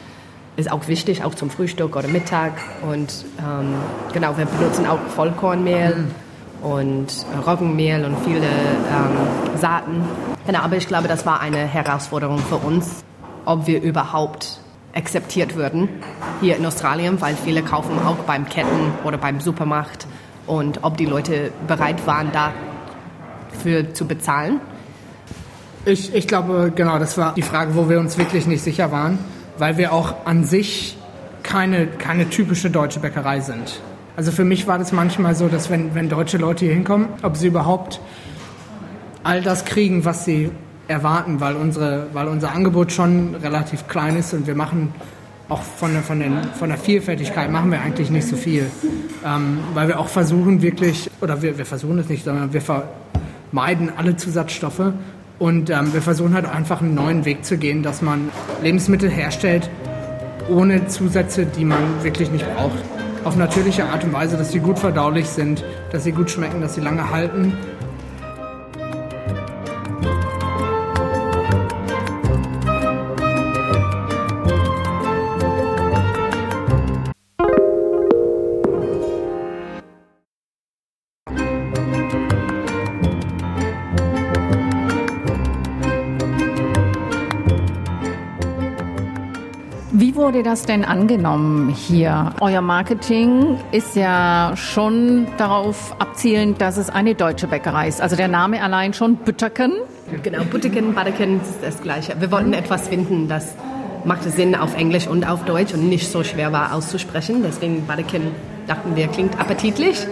ist 0.56 0.72
auch 0.72 0.88
wichtig, 0.88 1.22
auch 1.26 1.36
zum 1.36 1.50
Frühstück 1.50 1.98
oder 1.98 2.08
Mittag. 2.08 2.54
Und 2.90 3.26
ähm, 3.40 3.74
genau, 4.14 4.38
wir 4.38 4.46
benutzen 4.46 4.88
auch 4.88 5.02
Vollkornmehl. 5.14 5.96
Mhm 5.96 6.27
und 6.62 7.08
Roggenmehl 7.46 8.04
und 8.06 8.18
viele 8.24 8.46
ähm, 8.46 9.58
Saaten. 9.58 10.04
Genau, 10.46 10.60
aber 10.60 10.78
ich 10.78 10.88
glaube, 10.88 11.08
das 11.08 11.26
war 11.26 11.40
eine 11.40 11.60
Herausforderung 11.60 12.40
für 12.40 12.56
uns, 12.56 13.04
ob 13.46 13.68
wir 13.68 13.82
überhaupt 13.82 14.60
akzeptiert 14.94 15.56
würden 15.56 15.90
hier 16.42 16.58
in 16.58 16.66
Australien, 16.66 17.22
weil 17.22 17.36
viele 17.36 17.62
kaufen 17.62 18.00
auch 18.06 18.18
beim 18.18 18.50
Ketten 18.50 18.92
oder 19.04 19.18
beim 19.18 19.40
Supermarkt 19.40 20.08
und 20.48 20.84
ob 20.84 20.98
die 20.98 21.06
Leute 21.06 21.52
bereit 21.68 22.08
waren, 22.08 22.32
dafür 22.32 23.94
zu 23.94 24.06
bezahlen. 24.06 24.60
Ich, 25.86 26.14
ich 26.14 26.28
glaube, 26.28 26.72
genau, 26.76 27.00
das 27.00 27.18
war 27.18 27.34
die 27.36 27.42
Frage, 27.42 27.76
wo 27.76 27.90
wir 27.90 28.00
uns 28.00 28.18
wirklich 28.18 28.48
nicht 28.48 28.64
sicher 28.64 28.92
waren, 28.92 29.20
weil 29.58 29.78
wir 29.78 29.94
auch 29.94 30.26
an 30.26 30.44
sich 30.44 30.98
keine, 31.44 31.88
keine 31.88 32.30
typische 32.30 32.70
deutsche 32.70 33.00
Bäckerei 33.00 33.40
sind. 33.40 33.80
Also 34.18 34.32
für 34.32 34.46
mich 34.46 34.66
war 34.66 34.80
das 34.80 34.92
manchmal 34.92 35.36
so, 35.36 35.48
dass 35.48 35.70
wenn, 35.70 35.94
wenn 35.94 36.10
deutsche 36.10 36.40
Leute 36.40 36.66
hier 36.66 36.74
hinkommen, 36.74 37.08
ob 37.22 37.38
sie 37.38 37.46
überhaupt 37.46 38.02
all 39.24 39.44
das 39.44 39.64
kriegen, 39.64 40.06
was 40.06 40.26
sie 40.26 40.50
erwarten, 40.88 41.40
weil, 41.40 41.56
unsere, 41.56 42.08
weil 42.14 42.28
unser 42.28 42.52
Angebot 42.52 42.92
schon 42.92 43.36
relativ 43.36 43.88
klein 43.88 44.18
ist 44.18 44.34
und 44.34 44.48
wir 44.48 44.56
machen 44.56 44.92
auch 45.50 45.62
von 45.62 45.94
der, 45.94 46.02
von, 46.02 46.20
den, 46.20 46.44
von 46.58 46.70
der 46.70 46.80
Vielfältigkeit 46.80 47.52
machen 47.52 47.70
wir 47.70 47.80
eigentlich 47.80 48.10
nicht 48.10 48.28
so 48.28 48.36
viel. 48.36 48.66
Ähm, 49.24 49.60
weil 49.76 49.88
wir 49.88 50.00
auch 50.00 50.08
versuchen 50.08 50.64
wirklich, 50.64 51.12
oder 51.22 51.44
wir, 51.44 51.60
wir 51.60 51.68
versuchen 51.68 52.00
es 52.00 52.10
nicht, 52.10 52.26
sondern 52.26 52.52
wir 52.54 52.62
vermeiden 52.62 53.92
alle 53.98 54.16
Zusatzstoffe 54.16 54.94
und 55.38 55.70
ähm, 55.70 55.94
wir 55.94 56.02
versuchen 56.02 56.34
halt 56.34 56.48
einfach 56.48 56.82
einen 56.82 56.96
neuen 56.96 57.24
Weg 57.26 57.46
zu 57.46 57.58
gehen, 57.60 57.84
dass 57.84 58.02
man 58.02 58.30
Lebensmittel 58.64 59.12
herstellt 59.12 59.70
ohne 60.50 60.88
Zusätze, 60.88 61.46
die 61.46 61.66
man 61.66 62.04
wirklich 62.04 62.32
nicht 62.32 62.52
braucht. 62.56 62.97
Auf 63.28 63.36
natürliche 63.36 63.84
Art 63.84 64.06
und 64.06 64.14
Weise, 64.14 64.38
dass 64.38 64.54
sie 64.54 64.60
gut 64.60 64.80
verdaulich 64.80 65.28
sind, 65.28 65.62
dass 65.92 66.06
sie 66.06 66.14
gut 66.14 66.32
schmecken, 66.32 66.62
dass 66.62 66.76
sie 66.76 66.80
lange 66.80 67.10
halten 67.12 67.52
wurde 90.28 90.44
das 90.44 90.64
denn 90.64 90.84
angenommen 90.84 91.70
hier? 91.70 92.34
Euer 92.42 92.60
Marketing 92.60 93.58
ist 93.72 93.96
ja 93.96 94.52
schon 94.58 95.26
darauf 95.38 95.96
abzielend, 96.00 96.60
dass 96.60 96.76
es 96.76 96.90
eine 96.90 97.16
deutsche 97.16 97.48
Bäckerei 97.48 97.88
ist. 97.88 98.02
Also 98.02 98.18
der 98.18 98.28
Name 98.28 98.62
allein 98.62 98.94
schon, 98.94 99.16
Bütterken. 99.16 99.72
Genau, 100.24 100.44
Bütterken, 100.44 100.94
Badeken 100.94 101.40
ist 101.40 101.60
das 101.62 101.82
Gleiche. 101.82 102.20
Wir 102.20 102.30
wollten 102.30 102.52
etwas 102.52 102.90
finden, 102.90 103.30
das 103.30 103.56
machte 104.04 104.30
Sinn 104.30 104.54
auf 104.54 104.76
Englisch 104.76 105.08
und 105.08 105.26
auf 105.26 105.46
Deutsch 105.46 105.74
und 105.74 105.88
nicht 105.88 106.12
so 106.12 106.26
schwer 106.26 106.52
war 106.52 106.74
auszusprechen. 106.74 107.42
Deswegen 107.42 107.88
Badeken 107.88 108.24
dachten 108.68 108.98
wir, 108.98 109.08
klingt 109.08 109.40
appetitlich. 109.40 110.06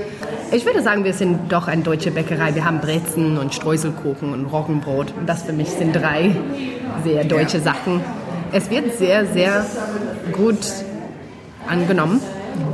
Ich 0.53 0.65
würde 0.65 0.81
sagen, 0.81 1.03
wir 1.03 1.11
sind 1.11 1.51
doch 1.51 1.67
eine 1.67 1.81
deutsche 1.81 2.11
Bäckerei. 2.11 2.55
Wir 2.55 2.63
haben 2.63 2.79
Brezen 2.79 3.37
und 3.37 3.53
Streuselkuchen 3.53 4.31
und 4.31 4.45
Roggenbrot. 4.45 5.13
Das 5.25 5.43
für 5.43 5.51
mich 5.51 5.71
sind 5.71 5.93
drei 5.93 6.31
sehr 7.03 7.25
deutsche 7.25 7.59
Sachen 7.59 7.99
es 8.51 8.69
wird 8.69 8.97
sehr, 8.97 9.25
sehr 9.25 9.65
gut 10.31 10.59
angenommen. 11.67 12.21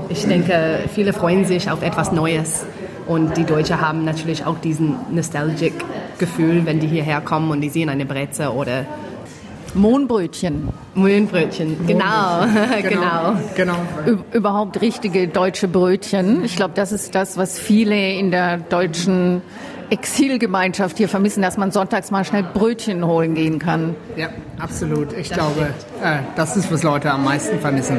Ich 0.10 0.26
denke, 0.26 0.80
viele 0.94 1.14
freuen 1.14 1.46
sich 1.46 1.70
auf 1.72 1.82
etwas 1.82 2.12
Neues. 2.12 2.66
Und 3.08 3.36
die 3.36 3.46
Deutschen 3.46 3.82
haben 3.82 4.06
natürlich 4.06 4.46
auch 4.46 4.60
diesen 4.60 4.96
nostalgic 5.12 5.74
Gefühl, 6.18 6.66
wenn 6.66 6.80
die 6.80 6.88
hierher 6.88 7.20
kommen 7.20 7.50
und 7.50 7.62
die 7.62 7.70
sehen 7.70 7.90
eine 7.90 8.06
Breze 8.06 8.54
oder 8.54 8.86
Mohnbrötchen. 9.74 10.70
Mohnbrötchen, 10.94 11.78
genau, 11.88 12.46
genau. 12.82 13.36
genau. 13.56 13.76
genau. 14.06 14.24
Überhaupt 14.34 14.82
richtige 14.82 15.28
deutsche 15.28 15.68
Brötchen. 15.68 16.44
Ich 16.44 16.56
glaube, 16.56 16.74
das 16.76 16.92
ist 16.92 17.16
das, 17.16 17.38
was 17.38 17.58
viele 17.58 18.14
in 18.14 18.32
der 18.32 18.58
deutschen 18.58 19.42
Exilgemeinschaft 19.92 20.98
hier 20.98 21.10
vermissen, 21.10 21.42
dass 21.42 21.58
man 21.58 21.72
sonntags 21.72 22.12
mal 22.12 22.24
schnell 22.24 22.44
Brötchen 22.44 23.06
holen 23.06 23.36
gehen 23.36 23.60
kann. 23.60 23.96
Ja, 24.16 24.30
absolut. 24.58 25.12
Ich 25.14 25.28
das 25.28 25.38
glaube, 25.38 25.74
äh, 26.02 26.20
das 26.36 26.56
ist, 26.56 26.72
was 26.72 26.82
Leute 26.82 27.12
am 27.12 27.26
meisten 27.26 27.60
vermissen. 27.60 27.98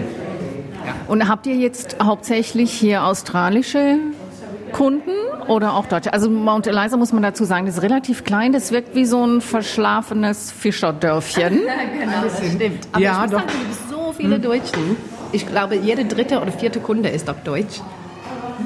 Ja. 0.87 0.95
Und 1.07 1.29
habt 1.29 1.47
ihr 1.47 1.55
jetzt 1.55 1.97
hauptsächlich 2.03 2.73
hier 2.73 3.05
australische 3.05 3.99
Kunden 4.73 5.11
oder 5.49 5.75
auch 5.75 5.85
Deutsche? 5.85 6.15
Also 6.15 6.31
Mount 6.31 6.67
Eliza 6.67 6.97
muss 6.97 7.13
man 7.13 7.23
dazu 7.23 7.45
sagen, 7.45 7.67
das 7.67 7.77
ist 7.77 7.83
relativ 7.83 8.25
klein. 8.25 8.53
Das 8.53 8.73
wirkt 8.73 8.95
wie 8.95 9.05
so 9.05 9.25
ein 9.25 9.43
verschlafenes 9.43 10.51
Fischerdörfchen. 10.51 11.61
genau, 12.01 12.23
das 12.25 12.39
stimmt. 12.39 12.89
Aber 12.93 13.03
ja, 13.03 13.13
ich 13.27 13.33
muss 13.33 13.43
doch. 13.43 13.49
sagen, 13.49 13.67
so 13.91 14.15
viele 14.17 14.37
hm. 14.37 14.43
Deutschen. 14.43 14.97
Ich 15.33 15.47
glaube, 15.47 15.77
jeder 15.77 16.05
dritte 16.05 16.41
oder 16.41 16.53
vierte 16.53 16.81
Kunde 16.81 17.11
ist 17.11 17.29
doch 17.29 17.39
deutsch. 17.45 17.81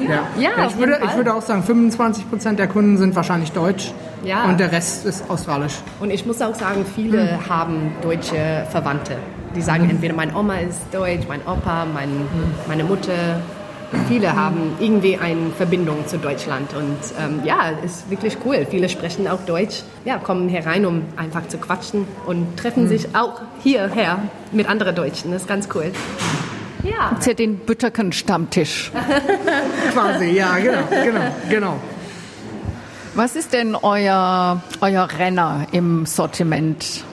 Ja, 0.04 0.26
ja 0.38 0.66
ich, 0.66 0.78
würde, 0.78 0.98
ich 1.04 1.16
würde 1.16 1.34
auch 1.34 1.42
sagen, 1.42 1.62
25 1.62 2.28
Prozent 2.28 2.58
der 2.58 2.68
Kunden 2.68 2.98
sind 2.98 3.14
wahrscheinlich 3.14 3.52
deutsch 3.52 3.92
ja. 4.24 4.44
und 4.44 4.60
der 4.60 4.72
Rest 4.72 5.06
ist 5.06 5.28
australisch. 5.30 5.74
Und 6.00 6.10
ich 6.10 6.26
muss 6.26 6.40
auch 6.42 6.54
sagen, 6.54 6.84
viele 6.94 7.24
mhm. 7.24 7.48
haben 7.48 7.92
deutsche 8.02 8.66
Verwandte. 8.70 9.16
Die 9.54 9.62
sagen 9.62 9.84
mhm. 9.84 9.90
entweder, 9.90 10.14
meine 10.14 10.34
Oma 10.36 10.58
ist 10.58 10.80
deutsch, 10.92 11.26
mein 11.28 11.40
Opa, 11.42 11.86
mein, 11.86 12.10
mhm. 12.10 12.54
meine 12.68 12.84
Mutter. 12.84 13.40
Viele 14.08 14.34
haben 14.34 14.72
irgendwie 14.80 15.16
eine 15.16 15.50
Verbindung 15.56 16.06
zu 16.08 16.18
Deutschland 16.18 16.74
und 16.74 16.98
ähm, 17.20 17.40
ja, 17.44 17.70
ist 17.84 18.10
wirklich 18.10 18.36
cool. 18.44 18.66
Viele 18.68 18.88
sprechen 18.88 19.28
auch 19.28 19.40
Deutsch, 19.46 19.84
ja, 20.04 20.18
kommen 20.18 20.48
herein, 20.48 20.84
um 20.84 21.02
einfach 21.16 21.46
zu 21.46 21.56
quatschen 21.56 22.06
und 22.26 22.56
treffen 22.56 22.84
mhm. 22.84 22.88
sich 22.88 23.14
auch 23.14 23.40
hierher 23.62 24.18
mit 24.50 24.68
anderen 24.68 24.96
Deutschen. 24.96 25.30
Das 25.30 25.42
ist 25.42 25.48
ganz 25.48 25.68
cool. 25.72 25.92
Ja. 26.88 27.08
Gibt's 27.10 27.26
ja 27.26 27.34
den 27.34 27.58
Bütterken-Stammtisch. 27.58 28.92
Quasi, 29.92 30.26
ja, 30.30 30.56
genau, 30.58 30.82
genau, 30.88 31.20
genau. 31.48 31.76
Was 33.14 33.34
ist 33.34 33.52
denn 33.52 33.74
euer, 33.74 34.62
euer 34.80 35.08
Renner 35.18 35.66
im 35.72 36.06
Sortiment? 36.06 37.04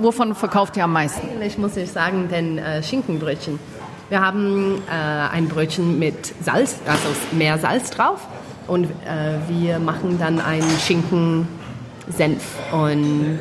Wovon 0.00 0.34
verkauft 0.34 0.76
ihr 0.76 0.84
am 0.84 0.92
meisten? 0.92 1.26
Eigentlich 1.28 1.58
muss 1.58 1.76
ich 1.76 1.90
sagen, 1.90 2.28
den 2.28 2.58
äh, 2.58 2.82
Schinkenbrötchen. 2.82 3.58
Wir 4.08 4.20
haben 4.20 4.82
äh, 4.88 4.92
ein 4.92 5.48
Brötchen 5.48 5.98
mit 5.98 6.34
Salz, 6.44 6.76
also 6.86 7.08
mehr 7.32 7.58
Salz 7.58 7.90
drauf. 7.90 8.20
Und 8.66 8.84
äh, 8.84 9.38
wir 9.48 9.78
machen 9.78 10.18
dann 10.18 10.40
einen 10.40 10.68
Schinken-Senf 10.86 12.42
und 12.72 13.40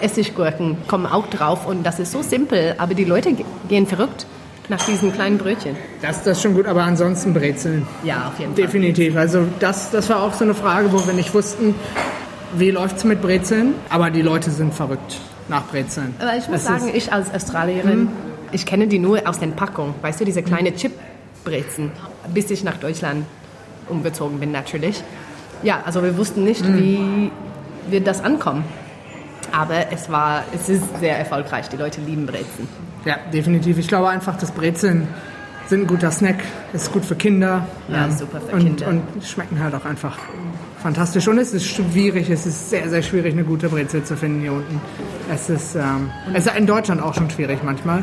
Essiggurken 0.00 0.76
kommen 0.88 1.06
auch 1.06 1.28
drauf. 1.28 1.66
Und 1.66 1.84
das 1.84 2.00
ist 2.00 2.12
so 2.12 2.22
simpel, 2.22 2.74
aber 2.78 2.94
die 2.94 3.04
Leute 3.04 3.36
gehen 3.68 3.86
verrückt 3.86 4.26
nach 4.68 4.84
diesen 4.84 5.12
kleinen 5.12 5.38
Brötchen. 5.38 5.76
Das, 6.00 6.22
das 6.22 6.38
ist 6.38 6.42
schon 6.42 6.54
gut, 6.54 6.66
aber 6.66 6.82
ansonsten 6.82 7.34
Brezeln. 7.34 7.86
Ja, 8.04 8.28
auf 8.28 8.38
jeden 8.38 8.54
Fall. 8.54 8.64
Definitiv. 8.64 9.16
Also 9.16 9.46
das, 9.60 9.90
das 9.90 10.08
war 10.08 10.22
auch 10.22 10.34
so 10.34 10.44
eine 10.44 10.54
Frage, 10.54 10.92
wo 10.92 11.04
wir 11.06 11.12
nicht 11.12 11.34
wussten, 11.34 11.74
wie 12.56 12.70
läuft 12.70 12.98
es 12.98 13.04
mit 13.04 13.20
Brezeln. 13.20 13.74
Aber 13.88 14.10
die 14.10 14.22
Leute 14.22 14.50
sind 14.50 14.74
verrückt 14.74 15.18
nach 15.48 15.66
Brezeln. 15.66 16.14
Aber 16.18 16.36
ich 16.36 16.48
muss 16.48 16.64
das 16.64 16.80
sagen, 16.80 16.90
ich 16.94 17.12
als 17.12 17.32
Australierin, 17.34 17.92
hm. 17.92 18.08
ich 18.52 18.66
kenne 18.66 18.86
die 18.86 18.98
nur 18.98 19.28
aus 19.28 19.38
den 19.38 19.52
Packungen. 19.52 19.94
Weißt 20.00 20.20
du, 20.20 20.24
diese 20.24 20.42
kleine 20.42 20.74
Chip-Brezen, 20.74 21.90
bis 22.32 22.50
ich 22.50 22.62
nach 22.64 22.76
Deutschland 22.76 23.26
umgezogen 23.88 24.38
bin 24.38 24.52
natürlich. 24.52 25.02
Ja, 25.62 25.82
also 25.84 26.02
wir 26.02 26.16
wussten 26.16 26.44
nicht, 26.44 26.64
hm. 26.64 26.78
wie 26.78 27.30
wird 27.90 28.06
das 28.06 28.22
ankommen. 28.22 28.64
Aber 29.52 29.92
es 29.92 30.10
war, 30.10 30.44
es 30.54 30.68
ist 30.68 30.84
sehr 31.00 31.18
erfolgreich. 31.18 31.68
Die 31.68 31.76
Leute 31.76 32.00
lieben 32.00 32.26
Brezen. 32.26 32.68
Ja, 33.04 33.16
definitiv. 33.32 33.78
Ich 33.78 33.88
glaube 33.88 34.08
einfach, 34.08 34.36
dass 34.38 34.50
Brezeln 34.50 35.08
sind 35.66 35.82
ein 35.82 35.86
guter 35.86 36.10
Snack, 36.10 36.42
ist 36.72 36.92
gut 36.92 37.04
für 37.04 37.14
Kinder. 37.14 37.66
Ja, 37.88 38.06
ähm, 38.06 38.12
super 38.12 38.40
für 38.40 38.56
und, 38.56 38.64
Kinder. 38.64 38.88
Und 38.88 39.02
schmecken 39.24 39.62
halt 39.62 39.74
auch 39.74 39.84
einfach 39.84 40.18
fantastisch. 40.82 41.28
Und 41.28 41.38
es 41.38 41.52
ist 41.52 41.66
schwierig, 41.66 42.28
es 42.30 42.46
ist 42.46 42.70
sehr, 42.70 42.88
sehr 42.88 43.02
schwierig, 43.02 43.32
eine 43.32 43.44
gute 43.44 43.68
Brezel 43.68 44.04
zu 44.04 44.16
finden 44.16 44.40
hier 44.40 44.52
unten. 44.52 44.80
Es 45.32 45.48
ist, 45.48 45.74
ähm, 45.76 46.10
es 46.34 46.46
ist 46.46 46.56
in 46.56 46.66
Deutschland 46.66 47.02
auch 47.02 47.14
schon 47.14 47.30
schwierig 47.30 47.60
manchmal. 47.62 48.02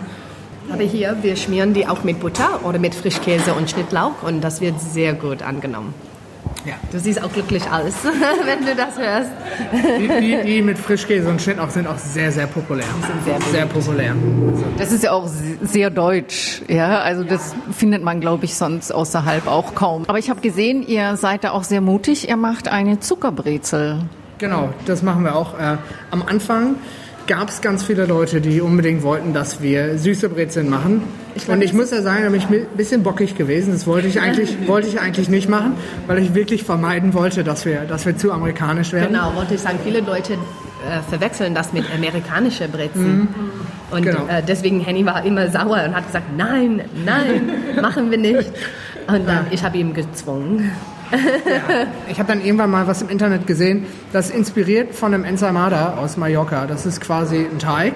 Aber 0.71 0.83
hier, 0.83 1.17
wir 1.21 1.35
schmieren 1.35 1.73
die 1.73 1.87
auch 1.87 2.03
mit 2.03 2.19
Butter 2.19 2.63
oder 2.63 2.79
mit 2.79 2.93
Frischkäse 2.93 3.53
und 3.53 3.69
Schnittlauch 3.69 4.21
und 4.23 4.41
das 4.41 4.61
wird 4.61 4.79
sehr 4.79 5.13
gut 5.13 5.41
angenommen. 5.41 5.93
Ja. 6.65 6.73
Du 6.91 6.99
siehst 6.99 7.23
auch 7.23 7.31
glücklich 7.31 7.63
aus, 7.63 7.93
wenn 8.45 8.65
du 8.65 8.75
das 8.75 8.97
hörst. 8.97 9.31
Die, 9.99 10.07
die, 10.07 10.41
die, 10.43 10.61
mit 10.61 10.77
Frischkäse 10.77 11.29
und 11.29 11.41
Schnittlauch 11.41 11.69
sind 11.69 11.87
auch 11.87 11.97
sehr, 11.97 12.31
sehr 12.31 12.47
populär. 12.47 12.85
Die 12.97 13.07
sind 13.07 13.23
sehr, 13.23 13.51
sehr 13.51 13.65
populär. 13.65 14.15
Das 14.77 14.91
ist 14.91 15.03
ja 15.03 15.11
auch 15.11 15.27
sehr 15.61 15.89
deutsch. 15.89 16.61
Ja, 16.67 16.99
also 16.99 17.23
das 17.23 17.55
findet 17.71 18.03
man, 18.03 18.19
glaube 18.19 18.45
ich, 18.45 18.55
sonst 18.55 18.91
außerhalb 18.91 19.47
auch 19.47 19.73
kaum. 19.75 20.03
Aber 20.07 20.19
ich 20.19 20.29
habe 20.29 20.41
gesehen, 20.41 20.85
ihr 20.85 21.15
seid 21.15 21.43
da 21.43 21.51
auch 21.51 21.63
sehr 21.63 21.81
mutig. 21.81 22.29
Ihr 22.29 22.37
macht 22.37 22.67
eine 22.67 22.99
Zuckerbrezel. 22.99 24.01
Genau, 24.37 24.69
das 24.85 25.01
machen 25.03 25.23
wir 25.23 25.35
auch. 25.35 25.57
Äh, 25.59 25.77
am 26.11 26.23
Anfang 26.23 26.75
gab 27.29 27.49
es 27.49 27.61
ganz 27.61 27.83
viele 27.83 28.07
Leute, 28.07 28.41
die 28.41 28.59
unbedingt 28.59 29.03
wollten, 29.03 29.33
dass 29.33 29.61
wir 29.61 29.99
süße 29.99 30.29
Brezeln 30.29 30.67
machen. 30.67 31.03
Ich 31.35 31.47
und 31.47 31.61
ich 31.61 31.73
muss 31.73 31.91
ja 31.91 32.01
sagen, 32.01 32.23
da 32.23 32.29
bin 32.29 32.39
ich 32.39 32.49
ein 32.49 32.75
bisschen 32.75 33.03
bockig 33.03 33.37
gewesen. 33.37 33.71
Das 33.71 33.85
wollte 33.85 34.07
ich 34.07 34.19
eigentlich, 34.21 34.67
wollte 34.67 34.87
ich 34.87 34.99
eigentlich 34.99 35.29
nicht 35.29 35.47
machen, 35.47 35.73
weil 36.07 36.17
ich 36.17 36.33
wirklich 36.33 36.63
vermeiden 36.63 37.13
wollte, 37.13 37.43
dass 37.43 37.65
wir, 37.65 37.81
dass 37.81 38.07
wir 38.07 38.17
zu 38.17 38.33
amerikanisch 38.33 38.91
werden. 38.93 39.13
Genau, 39.13 39.35
wollte 39.35 39.53
ich 39.53 39.61
sagen. 39.61 39.77
Viele 39.83 40.01
Leute 40.01 40.33
äh, 40.33 41.01
verwechseln 41.07 41.53
das 41.53 41.71
mit 41.71 41.85
amerikanischen 41.93 42.71
Brezeln. 42.71 43.19
Mhm. 43.19 43.27
Und 43.91 44.01
genau. 44.01 44.25
äh, 44.27 44.41
deswegen 44.45 44.79
Henny 44.79 45.05
war 45.05 45.23
immer 45.23 45.49
sauer 45.51 45.83
und 45.87 45.95
hat 45.95 46.07
gesagt, 46.07 46.35
nein, 46.35 46.81
nein, 47.05 47.51
machen 47.79 48.09
wir 48.09 48.17
nicht. 48.17 48.51
Und 49.07 49.27
dann, 49.27 49.45
ja. 49.45 49.51
ich 49.51 49.63
habe 49.63 49.77
ihn 49.77 49.93
gezwungen. 49.93 50.71
Ja. 51.11 51.87
Ich 52.09 52.19
habe 52.19 52.27
dann 52.27 52.43
irgendwann 52.43 52.69
mal 52.69 52.87
was 52.87 53.01
im 53.01 53.09
Internet 53.09 53.47
gesehen, 53.47 53.85
das 54.13 54.29
inspiriert 54.29 54.95
von 54.95 55.13
einem 55.13 55.23
Ensaimada 55.23 55.95
aus 55.97 56.17
Mallorca. 56.17 56.65
Das 56.65 56.85
ist 56.85 57.01
quasi 57.01 57.37
ein 57.37 57.59
Teig, 57.59 57.93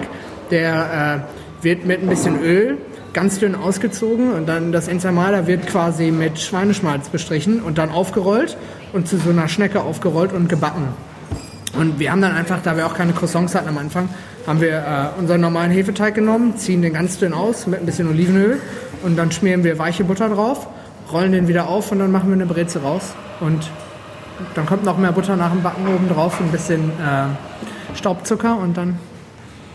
der 0.50 1.24
äh, 1.60 1.64
wird 1.64 1.86
mit 1.86 2.02
ein 2.02 2.08
bisschen 2.08 2.40
Öl 2.40 2.78
ganz 3.12 3.38
dünn 3.38 3.54
ausgezogen 3.54 4.32
und 4.32 4.46
dann 4.46 4.72
das 4.72 4.88
Ensaimada 4.88 5.46
wird 5.46 5.66
quasi 5.66 6.10
mit 6.10 6.40
Schweineschmalz 6.40 7.08
bestrichen 7.08 7.62
und 7.62 7.78
dann 7.78 7.90
aufgerollt 7.90 8.56
und 8.92 9.08
zu 9.08 9.18
so 9.18 9.30
einer 9.30 9.48
Schnecke 9.48 9.82
aufgerollt 9.82 10.32
und 10.32 10.48
gebacken. 10.48 10.88
Und 11.78 11.98
wir 11.98 12.12
haben 12.12 12.20
dann 12.20 12.34
einfach, 12.34 12.60
da 12.62 12.76
wir 12.76 12.86
auch 12.86 12.94
keine 12.94 13.12
Croissants 13.12 13.54
hatten 13.54 13.68
am 13.68 13.78
Anfang, 13.78 14.08
haben 14.46 14.60
wir 14.60 15.12
äh, 15.16 15.20
unseren 15.20 15.40
normalen 15.40 15.70
Hefeteig 15.70 16.14
genommen, 16.14 16.56
ziehen 16.56 16.82
den 16.82 16.92
ganz 16.92 17.18
dünn 17.18 17.32
aus 17.32 17.66
mit 17.66 17.80
ein 17.80 17.86
bisschen 17.86 18.08
Olivenöl 18.08 18.60
und 19.02 19.16
dann 19.16 19.32
schmieren 19.32 19.64
wir 19.64 19.78
weiche 19.78 20.04
Butter 20.04 20.28
drauf, 20.28 20.68
rollen 21.12 21.32
den 21.32 21.48
wieder 21.48 21.68
auf 21.68 21.92
und 21.92 21.98
dann 21.98 22.10
machen 22.10 22.28
wir 22.28 22.34
eine 22.34 22.46
Brezel 22.46 22.82
raus. 22.82 23.14
Und 23.40 23.70
dann 24.54 24.66
kommt 24.66 24.84
noch 24.84 24.98
mehr 24.98 25.12
Butter 25.12 25.36
nach 25.36 25.50
dem 25.50 25.62
Backen 25.62 25.86
oben 25.86 26.08
drauf, 26.08 26.40
ein 26.40 26.50
bisschen 26.50 26.90
äh, 26.90 27.96
Staubzucker 27.96 28.56
und 28.56 28.76
dann 28.76 28.98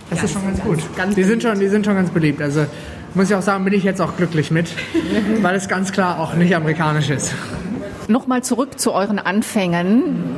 das 0.10 0.24
ist 0.24 0.34
schon 0.34 0.44
ganz 0.44 0.62
gut. 0.62 0.96
ganz 0.96 1.16
die, 1.16 1.24
sind 1.24 1.44
schon, 1.44 1.60
die 1.60 1.68
sind 1.68 1.86
schon 1.86 1.96
ganz 1.96 2.10
beliebt. 2.10 2.42
Also 2.42 2.66
muss 3.14 3.30
ich 3.30 3.36
auch 3.36 3.42
sagen, 3.42 3.64
bin 3.64 3.74
ich 3.74 3.84
jetzt 3.84 4.02
auch 4.02 4.18
glücklich 4.18 4.52
mit, 4.52 4.70
weil 5.42 5.56
es 5.56 5.68
ganz 5.68 5.92
klar 5.92 6.20
auch 6.20 6.34
nicht 6.34 6.56
amerikanisch 6.56 7.10
ist. 7.10 7.34
Nochmal 8.08 8.44
zurück 8.44 8.80
zu 8.80 8.94
euren 8.94 9.20
Anfängen. 9.20 10.36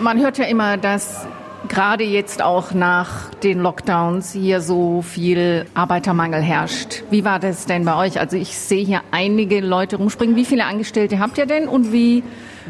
Man 0.00 0.20
hört 0.20 0.38
ja 0.38 0.44
immer, 0.44 0.76
dass 0.76 1.26
gerade 1.72 2.04
jetzt 2.04 2.42
auch 2.42 2.74
nach 2.74 3.30
den 3.42 3.60
Lockdowns 3.60 4.32
hier 4.32 4.60
so 4.60 5.00
viel 5.00 5.64
Arbeitermangel 5.72 6.42
herrscht. 6.42 7.02
Wie 7.10 7.24
war 7.24 7.38
das 7.38 7.64
denn 7.64 7.86
bei 7.86 7.96
euch? 7.96 8.20
Also 8.20 8.36
ich 8.36 8.58
sehe 8.58 8.84
hier 8.84 9.00
einige 9.10 9.60
Leute 9.60 9.96
rumspringen. 9.96 10.36
Wie 10.36 10.44
viele 10.44 10.66
Angestellte 10.66 11.18
habt 11.18 11.38
ihr 11.38 11.46
denn 11.46 11.68
und 11.68 11.90
wie 11.90 12.22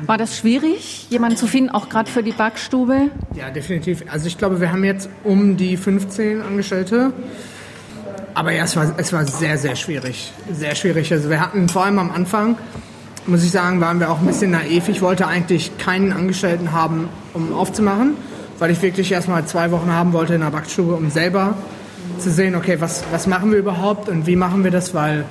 war 0.07 0.19
das 0.19 0.39
schwierig, 0.39 1.09
jemanden 1.11 1.37
zu 1.37 1.49
finden, 1.49 1.71
auch 1.71 1.89
gerade 1.89 2.09
für 2.09 2.23
die 2.23 2.31
Backstube? 2.31 3.11
Ja, 3.35 3.51
definitiv. 3.51 4.05
Also 4.09 4.29
ich 4.29 4.39
glaube, 4.39 4.61
wir 4.61 4.71
haben 4.71 4.85
jetzt 4.85 5.09
um 5.25 5.57
die 5.57 5.77
15 5.77 6.41
Angestellte. 6.41 7.13
Aber 8.35 8.53
ja, 8.53 8.65
es 8.65 8.77
war, 8.77 8.95
es 8.97 9.13
war 9.13 9.27
sehr, 9.27 9.59
sehr 9.59 9.75
schwierig. 9.75 10.33
Sehr 10.51 10.77
schwierig. 10.77 11.13
Also 11.13 11.29
wir 11.29 11.41
hatten 11.41 11.69
vor 11.69 11.85
allem 11.85 11.99
am 11.99 12.13
Anfang, 12.13 12.57
muss 13.27 13.43
ich 13.43 13.51
sagen, 13.51 13.81
waren 13.81 13.99
wir 13.99 14.11
auch 14.11 14.21
ein 14.21 14.27
bisschen 14.27 14.53
naiv. 14.53 14.89
Ich 14.89 15.03
wollte 15.03 15.27
eigentlich 15.27 15.77
keinen 15.77 16.13
Angestellten 16.13 16.71
haben, 16.71 17.09
um 17.35 17.53
aufzumachen, 17.53 18.17
weil 18.63 18.71
ich 18.71 18.81
wirklich 18.81 19.11
erstmal 19.11 19.45
zwei 19.45 19.73
Wochen 19.73 19.91
haben 19.91 20.13
wollte 20.13 20.35
in 20.35 20.41
der 20.41 20.51
Backstube, 20.51 20.95
um 20.95 21.11
selber 21.11 21.57
zu 22.21 22.31
sehen, 22.31 22.55
okay, 22.55 22.77
was, 22.79 23.03
was 23.11 23.27
machen 23.27 23.51
wir 23.51 23.59
überhaupt 23.59 24.09
und 24.09 24.29
wie 24.29 24.37
machen 24.37 24.63
wir 24.63 24.71
das, 24.71 24.95
weil 24.95 25.25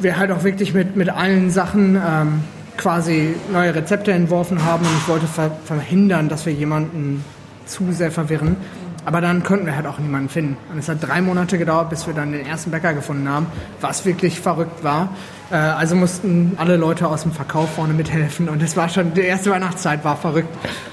wir 0.00 0.16
halt 0.16 0.32
auch 0.32 0.42
wirklich 0.42 0.74
mit, 0.74 0.96
mit 0.96 1.10
allen 1.10 1.52
Sachen 1.52 1.94
ähm, 1.94 2.40
quasi 2.76 3.36
neue 3.52 3.72
Rezepte 3.72 4.10
entworfen 4.10 4.64
haben 4.64 4.84
und 4.84 4.96
ich 4.98 5.06
wollte 5.06 5.28
ver 5.28 5.52
verhindern, 5.64 6.28
dass 6.28 6.44
wir 6.44 6.52
jemanden 6.52 7.24
zu 7.66 7.92
sehr 7.92 8.10
verwirren. 8.10 8.56
Aber 9.04 9.20
dann 9.20 9.42
konnten 9.42 9.66
wir 9.66 9.76
halt 9.76 9.86
auch 9.86 9.98
niemanden 9.98 10.28
finden. 10.28 10.56
Und 10.72 10.78
es 10.78 10.88
hat 10.88 11.06
drei 11.06 11.20
Monate 11.20 11.58
gedauert, 11.58 11.90
bis 11.90 12.06
wir 12.06 12.14
dann 12.14 12.32
den 12.32 12.46
ersten 12.46 12.70
Bäcker 12.70 12.94
gefunden 12.94 13.28
haben, 13.28 13.46
was 13.80 14.06
wirklich 14.06 14.40
verrückt 14.40 14.82
war. 14.82 15.10
Äh, 15.50 15.56
also 15.56 15.94
mussten 15.94 16.54
alle 16.56 16.76
Leute 16.76 17.06
aus 17.06 17.22
dem 17.22 17.32
Verkauf 17.32 17.74
vorne 17.74 17.92
mithelfen 17.92 18.48
und 18.48 18.62
es 18.62 18.76
war 18.76 18.88
schon, 18.88 19.14
die 19.14 19.20
erste 19.20 19.50
Weihnachtszeit 19.50 20.04
war 20.04 20.16
verrückt. 20.16 20.48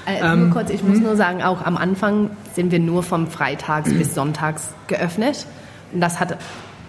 Äh, 0.06 0.36
nur 0.36 0.50
kurz, 0.50 0.70
ich 0.70 0.84
muss 0.84 1.00
nur 1.00 1.16
sagen, 1.16 1.42
auch 1.42 1.64
am 1.64 1.76
Anfang 1.76 2.30
sind 2.54 2.70
wir 2.70 2.78
nur 2.78 3.02
vom 3.02 3.28
Freitags 3.28 3.92
bis 3.98 4.14
Sonntags 4.14 4.70
geöffnet. 4.86 5.46
Und 5.92 6.00
das 6.00 6.20
hat 6.20 6.38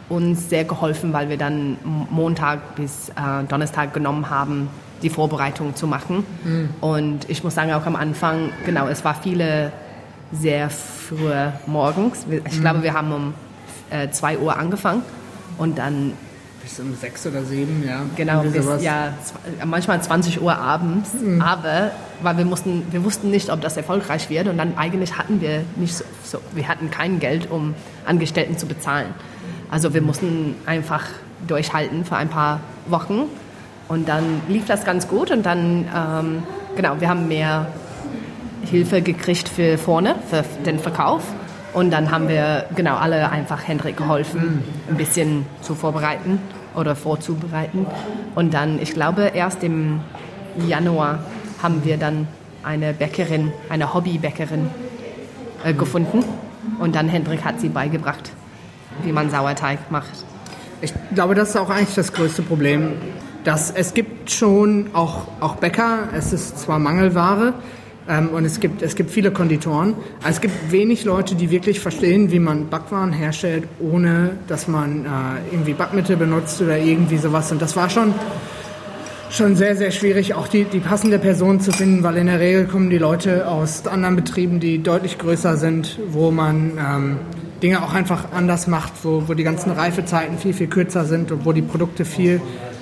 uns 0.09 0.49
sehr 0.49 0.65
geholfen, 0.65 1.13
weil 1.13 1.29
wir 1.29 1.37
dann 1.37 1.77
Montag 2.09 2.75
bis 2.75 3.09
äh, 3.09 3.43
Donnerstag 3.47 3.93
genommen 3.93 4.29
haben, 4.29 4.67
die 5.01 5.09
Vorbereitung 5.09 5.75
zu 5.75 5.85
machen. 5.85 6.25
Und 6.79 7.29
ich 7.29 7.43
muss 7.43 7.55
sagen, 7.55 7.73
auch 7.73 7.85
am 7.85 7.97
Anfang, 7.97 8.51
genau, 8.65 8.87
es 8.87 9.03
war 9.03 9.15
viele 9.15 9.73
sehr 10.33 10.69
früh 10.69 11.17
morgens. 11.67 12.25
Ich 12.49 12.59
glaube, 12.61 12.83
wir 12.83 12.93
haben 12.93 13.11
um 13.11 13.33
äh, 13.89 14.09
2 14.09 14.39
Uhr 14.39 14.57
angefangen 14.57 15.03
und 15.57 15.77
dann 15.77 16.13
Bis 16.63 16.79
um 16.79 16.95
sechs 16.95 17.25
oder 17.27 17.43
sieben, 17.43 17.83
ja. 17.87 18.01
Genau, 18.15 18.41
bis 18.41 18.65
ja, 18.81 19.09
zw- 19.61 19.65
manchmal 19.65 20.01
20 20.01 20.41
Uhr 20.41 20.57
abends. 20.57 21.11
Aber 21.41 21.91
weil 22.21 22.37
wir 22.37 22.45
mussten, 22.45 22.83
wir 22.91 23.03
wussten 23.03 23.29
nicht, 23.31 23.49
ob 23.51 23.59
das 23.61 23.75
erfolgreich 23.77 24.29
wird 24.29 24.47
und 24.47 24.57
dann 24.57 24.77
eigentlich 24.77 25.17
hatten 25.17 25.41
wir 25.41 25.63
nicht 25.75 25.93
so, 25.95 26.03
so 26.23 26.39
wir 26.53 26.67
hatten 26.67 26.89
kein 26.89 27.19
Geld, 27.19 27.51
um 27.51 27.75
Angestellten 28.05 28.57
zu 28.57 28.65
bezahlen. 28.65 29.07
Also 29.69 29.93
wir 29.93 30.01
mussten 30.01 30.55
einfach 30.65 31.03
durchhalten 31.47 32.05
für 32.05 32.15
ein 32.15 32.29
paar 32.29 32.61
Wochen 32.87 33.23
und 33.89 34.07
dann 34.07 34.23
lief 34.47 34.65
das 34.65 34.85
ganz 34.85 35.07
gut 35.09 35.29
und 35.31 35.45
dann 35.45 35.85
ähm, 35.93 36.43
genau, 36.77 36.95
wir 36.99 37.09
haben 37.09 37.27
mehr 37.27 37.67
Hilfe 38.69 39.01
gekriegt 39.01 39.49
für 39.49 39.77
vorne, 39.77 40.15
für 40.29 40.43
den 40.65 40.79
Verkauf. 40.79 41.23
Und 41.73 41.91
dann 41.91 42.11
haben 42.11 42.27
wir 42.27 42.67
genau 42.75 42.95
alle 42.95 43.31
einfach 43.31 43.67
Hendrik 43.67 43.97
geholfen, 43.97 44.63
ein 44.89 44.95
bisschen 44.95 45.45
zu 45.61 45.73
vorbereiten 45.73 46.39
oder 46.75 46.95
vorzubereiten. 46.95 47.87
Und 48.35 48.53
dann, 48.53 48.79
ich 48.79 48.93
glaube, 48.93 49.31
erst 49.33 49.63
im 49.63 50.01
Januar 50.67 51.19
haben 51.61 51.83
wir 51.83 51.97
dann 51.97 52.27
eine 52.63 52.93
Bäckerin, 52.93 53.51
eine 53.69 53.93
Hobbybäckerin 53.93 54.69
äh, 55.63 55.73
gefunden. 55.73 56.23
Und 56.79 56.95
dann 56.95 57.09
Hendrik 57.09 57.43
hat 57.43 57.59
sie 57.59 57.69
beigebracht, 57.69 58.31
wie 59.03 59.11
man 59.11 59.29
Sauerteig 59.29 59.91
macht. 59.91 60.11
Ich 60.81 60.93
glaube, 61.15 61.33
das 61.33 61.49
ist 61.49 61.57
auch 61.57 61.69
eigentlich 61.69 61.95
das 61.95 62.13
größte 62.13 62.43
Problem. 62.43 62.93
Dass 63.43 63.71
es 63.71 63.93
gibt 63.93 64.31
schon 64.31 64.91
auch, 64.93 65.27
auch 65.39 65.55
Bäcker, 65.55 66.09
es 66.13 66.31
ist 66.31 66.59
zwar 66.59 66.79
Mangelware 66.79 67.53
ähm, 68.09 68.29
und 68.29 68.45
es 68.45 68.59
gibt, 68.59 68.81
es 68.81 68.95
gibt 68.95 69.11
viele 69.11 69.31
Konditoren, 69.31 69.95
aber 70.21 70.29
es 70.29 70.41
gibt 70.41 70.71
wenig 70.71 71.05
Leute, 71.05 71.35
die 71.35 71.49
wirklich 71.51 71.79
verstehen, 71.79 72.31
wie 72.31 72.39
man 72.39 72.69
Backwaren 72.69 73.13
herstellt, 73.13 73.63
ohne 73.79 74.31
dass 74.47 74.67
man 74.67 75.05
äh, 75.05 75.07
irgendwie 75.51 75.73
Backmittel 75.73 76.17
benutzt 76.17 76.61
oder 76.61 76.77
irgendwie 76.77 77.17
sowas. 77.17 77.51
Und 77.51 77.61
das 77.61 77.75
war 77.75 77.89
schon, 77.89 78.13
schon 79.29 79.55
sehr, 79.55 79.75
sehr 79.75 79.91
schwierig, 79.91 80.33
auch 80.33 80.47
die, 80.47 80.65
die 80.65 80.79
passende 80.79 81.17
Person 81.17 81.61
zu 81.61 81.71
finden, 81.71 82.03
weil 82.03 82.17
in 82.17 82.27
der 82.27 82.39
Regel 82.39 82.65
kommen 82.65 82.89
die 82.89 82.97
Leute 82.97 83.47
aus 83.47 83.87
anderen 83.87 84.17
Betrieben, 84.17 84.59
die 84.59 84.83
deutlich 84.83 85.17
größer 85.17 85.55
sind, 85.55 85.97
wo 86.09 86.29
man 86.31 86.71
ähm, 86.77 87.17
Dinge 87.61 87.81
auch 87.81 87.93
einfach 87.93 88.33
anders 88.33 88.67
macht, 88.67 88.91
wo, 89.03 89.23
wo 89.27 89.33
die 89.33 89.43
ganzen 89.43 89.71
Reifezeiten 89.71 90.37
viel, 90.37 90.53
viel 90.53 90.67
kürzer 90.67 91.05
sind 91.05 91.31
und 91.31 91.45
wo 91.45 91.53
die 91.53 91.61
Produkte 91.61 92.03
viel 92.03 92.41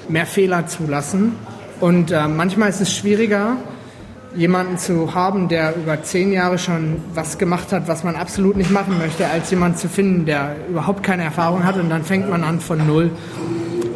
mehr 0.09 0.25
Fehler 0.25 0.65
zulassen. 0.65 1.33
Und 1.79 2.11
äh, 2.11 2.27
manchmal 2.27 2.69
ist 2.69 2.81
es 2.81 2.95
schwieriger, 2.95 3.57
jemanden 4.35 4.77
zu 4.77 5.13
haben, 5.13 5.49
der 5.49 5.75
über 5.75 6.01
zehn 6.03 6.31
Jahre 6.31 6.57
schon 6.57 6.97
was 7.13 7.37
gemacht 7.37 7.71
hat, 7.71 7.87
was 7.87 8.03
man 8.03 8.15
absolut 8.15 8.55
nicht 8.55 8.71
machen 8.71 8.97
möchte, 8.97 9.27
als 9.27 9.49
jemanden 9.51 9.77
zu 9.77 9.89
finden, 9.89 10.25
der 10.25 10.55
überhaupt 10.69 11.03
keine 11.03 11.23
Erfahrung 11.23 11.63
hat 11.63 11.77
und 11.77 11.89
dann 11.89 12.03
fängt 12.03 12.29
man 12.29 12.43
an 12.43 12.59
von 12.59 12.85
null. 12.85 13.11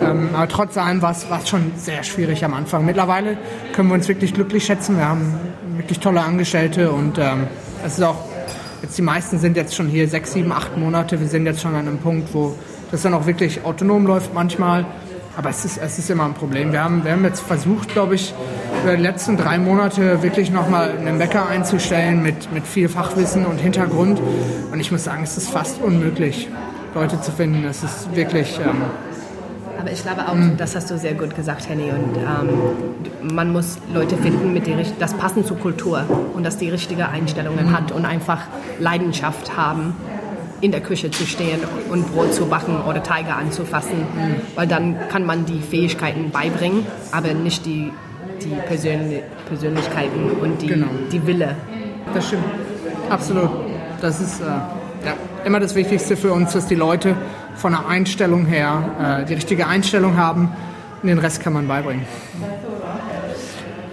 Ähm, 0.02 0.30
aber 0.34 0.48
trotz 0.48 0.78
allem 0.78 1.02
war 1.02 1.12
es 1.12 1.50
schon 1.50 1.71
sehr 1.78 2.04
schwierig 2.04 2.43
am 2.43 2.54
Anfang. 2.54 2.86
Mittlerweile 2.86 3.38
können 3.74 3.88
wir 3.89 3.95
uns 3.95 4.08
wirklich 4.08 4.34
glücklich 4.34 4.65
schätzen. 4.65 4.98
Wir 4.98 5.08
haben 5.08 5.34
wirklich 5.78 6.00
tolle 6.00 6.21
Angestellte 6.21 6.91
und 6.91 7.17
ähm, 7.17 7.48
es 7.86 7.93
ist 7.93 8.04
auch, 8.04 8.17
jetzt 8.82 8.98
die 8.98 9.02
meisten 9.02 9.39
sind 9.39 9.56
jetzt 9.56 9.74
schon 9.74 9.88
hier 9.88 10.08
sechs, 10.08 10.34
sieben, 10.34 10.52
acht 10.52 10.78
Monate. 10.78 11.19
Wir 11.19 11.28
sind 11.28 11.45
jetzt 11.45 11.62
schon 11.62 11.76
an 11.76 11.88
einem 11.88 12.00
Punkt, 12.00 12.34
wo 12.34 12.56
das 12.91 13.04
dann 13.04 13.13
auch 13.13 13.26
wirklich 13.26 13.63
autonom 13.63 14.06
läuft 14.06 14.34
manchmal. 14.34 14.86
Aber 15.38 15.50
es 15.50 15.65
ist, 15.65 15.78
es 15.78 16.00
ist 16.00 16.10
immer 16.10 16.24
ein 16.26 16.34
Problem. 16.34 16.71
Wir 16.71 16.84
haben, 16.84 17.04
wir 17.04 17.12
haben 17.12 17.24
jetzt 17.26 17.41
versucht, 17.41 17.89
glaube 17.89 18.15
ich, 18.15 18.34
über 18.84 18.95
die 18.95 19.02
letzten 19.02 19.36
drei 19.38 19.58
Monate 19.58 20.24
wirklich 20.24 20.50
nochmal 20.52 20.91
einen 20.98 21.17
Bäcker 21.17 21.48
einzustellen 21.48 22.21
mit, 22.24 22.52
mit 22.54 22.65
viel 22.65 22.88
Fachwissen 22.88 23.45
und 23.45 23.58
Hintergrund. 23.58 24.21
Und 24.71 24.80
ich 24.80 24.91
muss 24.91 25.04
sagen, 25.04 25.24
es 25.24 25.36
ist 25.38 25.50
fast 25.50 25.82
unmöglich, 25.82 26.48
Leute 26.93 27.19
zu 27.19 27.32
finden. 27.32 27.65
Es 27.65 27.84
ist 27.84 28.15
wirklich... 28.15 28.60
Ähm, 28.60 28.84
Aber 29.78 29.91
ich 29.91 30.02
glaube 30.02 30.21
auch, 30.28 30.36
das 30.58 30.74
hast 30.76 30.89
du 30.89 30.98
sehr 30.98 31.13
gut 31.15 31.36
gesagt, 31.36 31.67
Henny. 31.67 31.91
Und 31.91 32.15
ähm, 32.17 33.36
man 33.36 33.52
muss 33.52 33.78
Leute 33.93 34.15
finden, 34.17 34.54
mit 34.54 34.65
die, 34.67 34.74
richt- 34.74 34.95
das 35.00 35.13
passen 35.13 35.43
zur 35.45 35.60
Kultur 35.60 36.04
und 36.34 36.45
das 36.45 36.58
die 36.58 36.69
richtige 36.69 37.10
Einstellungen 37.10 37.76
hat 37.76 37.91
und 37.91 38.06
einfach 38.06 38.39
Leidenschaft 38.80 39.58
haben, 39.58 39.95
in 40.62 40.72
der 40.72 40.82
Küche 40.82 41.12
zu 41.12 41.26
stehen 41.26 41.60
und 41.89 42.12
Brot 42.13 42.34
zu 42.34 42.46
backen 42.48 42.78
oder 42.88 43.04
Teige 43.04 43.34
anzufassen. 43.34 44.06
Weil 44.56 44.68
dann 44.68 44.96
kann 45.10 45.26
man 45.26 45.46
die 45.46 45.60
Fähigkeiten 45.60 46.32
beibringen, 46.32 46.86
aber 47.12 47.34
nicht 47.34 47.65
die, 47.65 47.91
die 48.44 48.56
Persönli 48.68 49.22
Persönlichkeiten 49.48 50.32
und 50.41 50.62
die, 50.62 50.68
Genau. 50.68 50.88
die 51.12 51.26
Wille. 51.28 51.56
Das 52.13 52.28
stimmt. 52.28 52.44
Absolut. 53.10 53.50
Das 54.02 54.20
ist 54.20 54.41
äh, 54.41 54.46
ja, 54.46 55.13
immer 55.46 55.60
das 55.60 55.76
Wichtigste 55.76 56.18
für 56.18 56.34
uns, 56.34 56.54
dass 56.54 56.68
die 56.68 56.76
Leute 56.76 57.15
von 57.56 57.74
der 57.74 57.88
Einstellung 57.88 58.46
her 58.46 59.22
äh, 59.22 59.26
die 59.26 59.36
richtige 59.36 59.68
Einstellung 59.68 60.18
haben. 60.18 60.52
Und 61.02 61.10
den 61.10 61.20
Rest 61.20 61.41
kann 61.41 61.54
man 61.54 61.68
beibringen. 61.68 62.06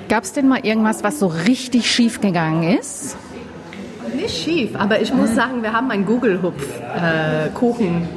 Gab 0.09 0.25
es 0.25 0.33
denn 0.33 0.49
mal 0.49 0.61
irgendwas, 0.65 1.03
was 1.05 1.19
so 1.19 1.27
richtig 1.27 1.91
schief 1.91 2.21
gegangen 2.21 2.63
ist? 2.79 3.17
Nicht 4.15 4.37
schief, 4.37 4.71
aber 4.75 5.01
ich 5.01 5.13
muss 5.13 5.35
sagen, 5.35 5.63
wir 5.63 5.73
haben 5.73 5.91
einen 5.91 6.07
Google-Hupf-Kuchen 6.07 8.09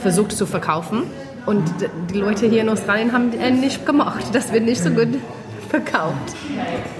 versucht 0.00 0.32
zu 0.32 0.46
verkaufen. 0.46 1.04
Und 1.46 1.62
die 2.10 2.18
Leute 2.18 2.46
hier 2.46 2.62
in 2.62 2.68
Australien 2.68 3.12
haben 3.12 3.30
den 3.30 3.60
nicht 3.60 3.84
gemocht. 3.84 4.24
Das 4.32 4.52
wird 4.52 4.64
nicht 4.64 4.82
so 4.82 4.90
gut 4.90 5.08
verkauft. 5.68 6.34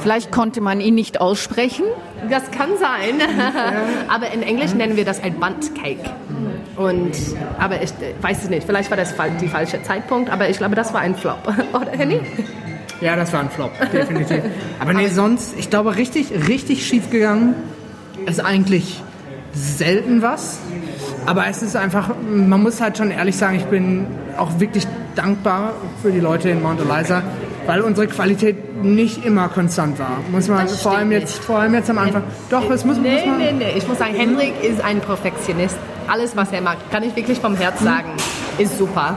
Vielleicht 0.01 0.33
konnte 0.33 0.61
man 0.61 0.81
ihn 0.81 0.95
nicht 0.95 1.21
aussprechen. 1.21 1.85
Das 2.29 2.51
kann 2.51 2.71
sein. 2.79 3.21
aber 4.09 4.33
in 4.33 4.43
Englisch 4.43 4.75
nennen 4.75 4.97
wir 4.97 5.05
das 5.05 5.23
ein 5.23 5.35
Bunt 5.35 5.75
Cake. 5.75 6.11
Und, 6.77 7.13
aber 7.59 7.83
ich 7.83 7.91
äh, 7.91 8.15
weiß 8.21 8.45
es 8.45 8.51
nicht, 8.51 8.67
vielleicht 8.67 8.91
war 8.91 8.97
das 8.97 9.15
die 9.41 9.49
falsche 9.49 9.83
Zeitpunkt, 9.83 10.29
aber 10.29 10.49
ich 10.49 10.59
glaube, 10.59 10.75
das 10.75 10.93
war 10.93 11.01
ein 11.01 11.15
Flop. 11.15 11.39
Oder 11.73 11.93
Henny? 11.93 12.21
Ja, 13.01 13.17
das 13.17 13.33
war 13.33 13.41
ein 13.41 13.51
Flop, 13.51 13.73
definitiv. 13.93 14.41
Aber 14.81 14.95
nee, 14.95 15.09
sonst, 15.09 15.59
ich 15.59 15.69
glaube, 15.69 15.97
richtig, 15.97 16.33
richtig 16.49 16.87
schief 16.87 17.11
gegangen 17.11 17.55
ist 18.27 18.45
eigentlich 18.45 19.03
selten 19.53 20.23
was. 20.23 20.59
Aber 21.27 21.47
es 21.49 21.63
ist 21.63 21.77
einfach, 21.77 22.11
man 22.29 22.63
muss 22.63 22.81
halt 22.81 22.99
schon 22.99 23.11
ehrlich 23.11 23.37
sagen, 23.37 23.57
ich 23.57 23.65
bin 23.65 24.07
auch 24.37 24.59
wirklich 24.59 24.87
dankbar 25.15 25.73
für 26.03 26.11
die 26.11 26.21
Leute 26.21 26.51
in 26.51 26.63
Mount 26.63 26.81
Eliza, 26.81 27.23
weil 27.67 27.81
unsere 27.81 28.07
Qualität 28.09 28.83
nicht 28.83 29.25
immer 29.25 29.49
konstant 29.49 29.99
war. 29.99 30.19
Muss 30.33 30.49
man 30.49 30.67
Das 30.67 30.83
vor 30.83 30.97
allem 30.97 31.13
jetzt, 31.13 31.37
nicht. 31.37 31.45
vor 31.45 31.59
allem 31.61 31.73
jetzt 31.75 31.89
am 31.89 31.99
Anfang. 31.99 32.25
Doch, 32.51 32.69
es 32.71 32.85
muss, 32.85 32.99
Nee, 32.99 33.15
muss 33.15 33.27
man. 33.27 33.39
nee, 33.39 33.53
nee. 33.53 33.73
Ich 33.77 33.87
muss 33.89 33.99
sagen, 33.99 34.15
Hendrik 34.15 34.53
ist 34.63 34.83
ein 34.85 35.01
Perfektionist. 35.01 35.77
Alles, 36.09 36.37
was 36.37 36.53
er 36.53 36.61
macht, 36.61 36.91
kann 36.91 37.03
ich 37.03 37.15
wirklich 37.17 37.39
vom 37.39 37.57
Herz 37.57 37.81
sagen, 37.81 38.09
ist 38.59 38.77
super. 38.77 39.17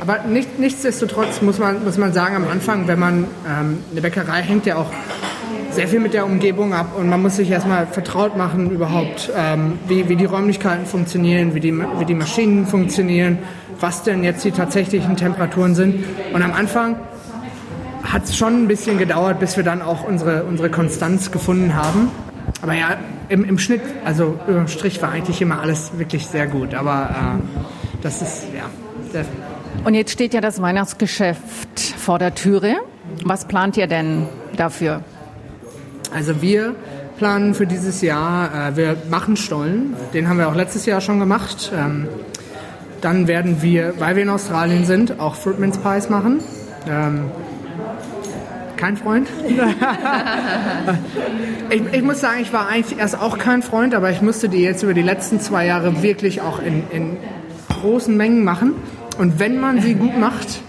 Aber 0.00 0.20
nicht, 0.26 0.58
nichtsdestotrotz 0.58 1.42
muss 1.42 1.58
man, 1.58 1.84
muss 1.84 1.98
man 1.98 2.12
sagen, 2.14 2.36
am 2.36 2.48
Anfang, 2.48 2.88
wenn 2.88 2.98
man 2.98 3.24
ähm, 3.46 3.78
eine 3.90 4.00
Bäckerei 4.00 4.40
hängt 4.42 4.64
ja 4.64 4.76
auch 4.76 4.86
sehr 5.70 5.88
viel 5.88 6.00
mit 6.00 6.14
der 6.14 6.26
Umgebung 6.26 6.74
ab 6.74 6.96
und 6.98 7.08
man 7.08 7.22
muss 7.22 7.36
sich 7.36 7.50
erstmal 7.50 7.86
vertraut 7.86 8.36
machen 8.36 8.70
überhaupt, 8.70 9.30
ähm, 9.36 9.78
wie, 9.88 10.08
wie 10.08 10.16
die 10.16 10.26
Räumlichkeiten 10.26 10.86
funktionieren, 10.86 11.54
wie 11.54 11.60
die, 11.60 11.72
wie 11.98 12.04
die 12.04 12.14
Maschinen 12.14 12.66
funktionieren, 12.66 13.38
was 13.80 14.02
denn 14.02 14.22
jetzt 14.22 14.44
die 14.44 14.50
tatsächlichen 14.50 15.16
Temperaturen 15.16 15.74
sind. 15.74 16.04
Und 16.32 16.42
am 16.42 16.52
Anfang 16.52 16.96
hat 18.02 18.24
es 18.24 18.36
schon 18.36 18.64
ein 18.64 18.68
bisschen 18.68 18.98
gedauert, 18.98 19.40
bis 19.40 19.56
wir 19.56 19.64
dann 19.64 19.80
auch 19.80 20.04
unsere, 20.04 20.44
unsere 20.44 20.70
Konstanz 20.70 21.30
gefunden 21.30 21.74
haben. 21.74 22.10
Aber 22.60 22.74
ja, 22.74 22.96
im, 23.28 23.44
im 23.44 23.58
Schnitt, 23.58 23.82
also 24.04 24.38
überm 24.46 24.68
Strich 24.68 25.00
war 25.02 25.10
eigentlich 25.10 25.40
immer 25.40 25.60
alles 25.60 25.98
wirklich 25.98 26.26
sehr 26.26 26.46
gut. 26.46 26.74
Aber 26.74 27.40
äh, 27.40 28.00
das 28.02 28.22
ist, 28.22 28.44
ja, 28.54 28.64
sehr, 29.10 29.24
Und 29.84 29.94
jetzt 29.94 30.12
steht 30.12 30.34
ja 30.34 30.40
das 30.40 30.60
Weihnachtsgeschäft 30.60 31.80
vor 31.80 32.18
der 32.18 32.34
Türe. 32.34 32.76
Was 33.24 33.46
plant 33.46 33.76
ihr 33.76 33.86
denn 33.86 34.26
dafür? 34.56 35.02
Also 36.14 36.42
wir 36.42 36.74
planen 37.18 37.54
für 37.54 37.66
dieses 37.66 38.02
Jahr, 38.02 38.70
äh, 38.70 38.76
wir 38.76 38.96
machen 39.10 39.36
Stollen, 39.36 39.94
den 40.12 40.28
haben 40.28 40.38
wir 40.38 40.48
auch 40.48 40.54
letztes 40.54 40.86
Jahr 40.86 41.00
schon 41.00 41.18
gemacht. 41.18 41.72
Ähm, 41.74 42.08
dann 43.00 43.26
werden 43.26 43.62
wir, 43.62 43.94
weil 43.98 44.16
wir 44.16 44.22
in 44.22 44.28
Australien 44.28 44.84
sind, 44.84 45.20
auch 45.20 45.34
Fruit 45.34 45.58
Mince 45.58 45.80
Pies 45.80 46.08
machen. 46.08 46.40
Ähm, 46.88 47.30
kein 48.76 48.96
Freund. 48.96 49.28
ich, 51.70 51.82
ich 51.92 52.02
muss 52.02 52.20
sagen, 52.20 52.40
ich 52.42 52.52
war 52.52 52.68
eigentlich 52.68 52.98
erst 52.98 53.20
auch 53.20 53.38
kein 53.38 53.62
Freund, 53.62 53.94
aber 53.94 54.10
ich 54.10 54.22
musste 54.22 54.48
die 54.48 54.62
jetzt 54.62 54.82
über 54.82 54.94
die 54.94 55.02
letzten 55.02 55.40
zwei 55.40 55.66
Jahre 55.66 56.02
wirklich 56.02 56.40
auch 56.40 56.60
in, 56.60 56.82
in 56.90 57.16
großen 57.80 58.16
Mengen 58.16 58.42
machen. 58.42 58.74
Und 59.18 59.38
wenn 59.38 59.60
man 59.60 59.80
sie 59.80 59.94
gut 59.94 60.18
macht, 60.18 60.62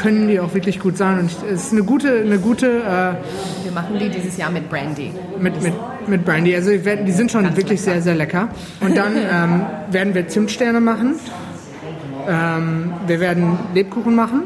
können 0.00 0.28
die 0.28 0.40
auch 0.40 0.54
wirklich 0.54 0.80
gut 0.80 0.96
sein. 0.96 1.18
Und 1.20 1.30
es 1.52 1.64
ist 1.66 1.72
eine 1.72 1.82
gute, 1.84 2.20
eine 2.22 2.38
gute 2.38 2.66
äh, 2.66 3.64
Wir 3.64 3.72
machen 3.72 3.98
die 4.00 4.08
dieses 4.08 4.36
Jahr 4.36 4.50
mit 4.50 4.68
Brandy. 4.70 5.12
mit, 5.38 5.62
mit, 5.62 5.74
mit 6.08 6.24
Brandy. 6.24 6.54
Also 6.56 6.70
die 6.70 6.84
werden- 6.84 7.06
die 7.06 7.12
sind 7.12 7.30
schon 7.30 7.44
wirklich 7.56 7.80
sehr, 7.80 8.00
sehr 8.02 8.14
lecker. 8.14 8.48
Und 8.80 8.96
dann 8.96 9.12
ähm, 9.16 9.66
werden 9.90 10.14
wir 10.14 10.26
Zimtsterne 10.28 10.80
machen. 10.80 11.16
Ähm, 12.28 12.92
wir 13.06 13.20
werden 13.20 13.58
Lebkuchen 13.74 14.14
machen. 14.14 14.42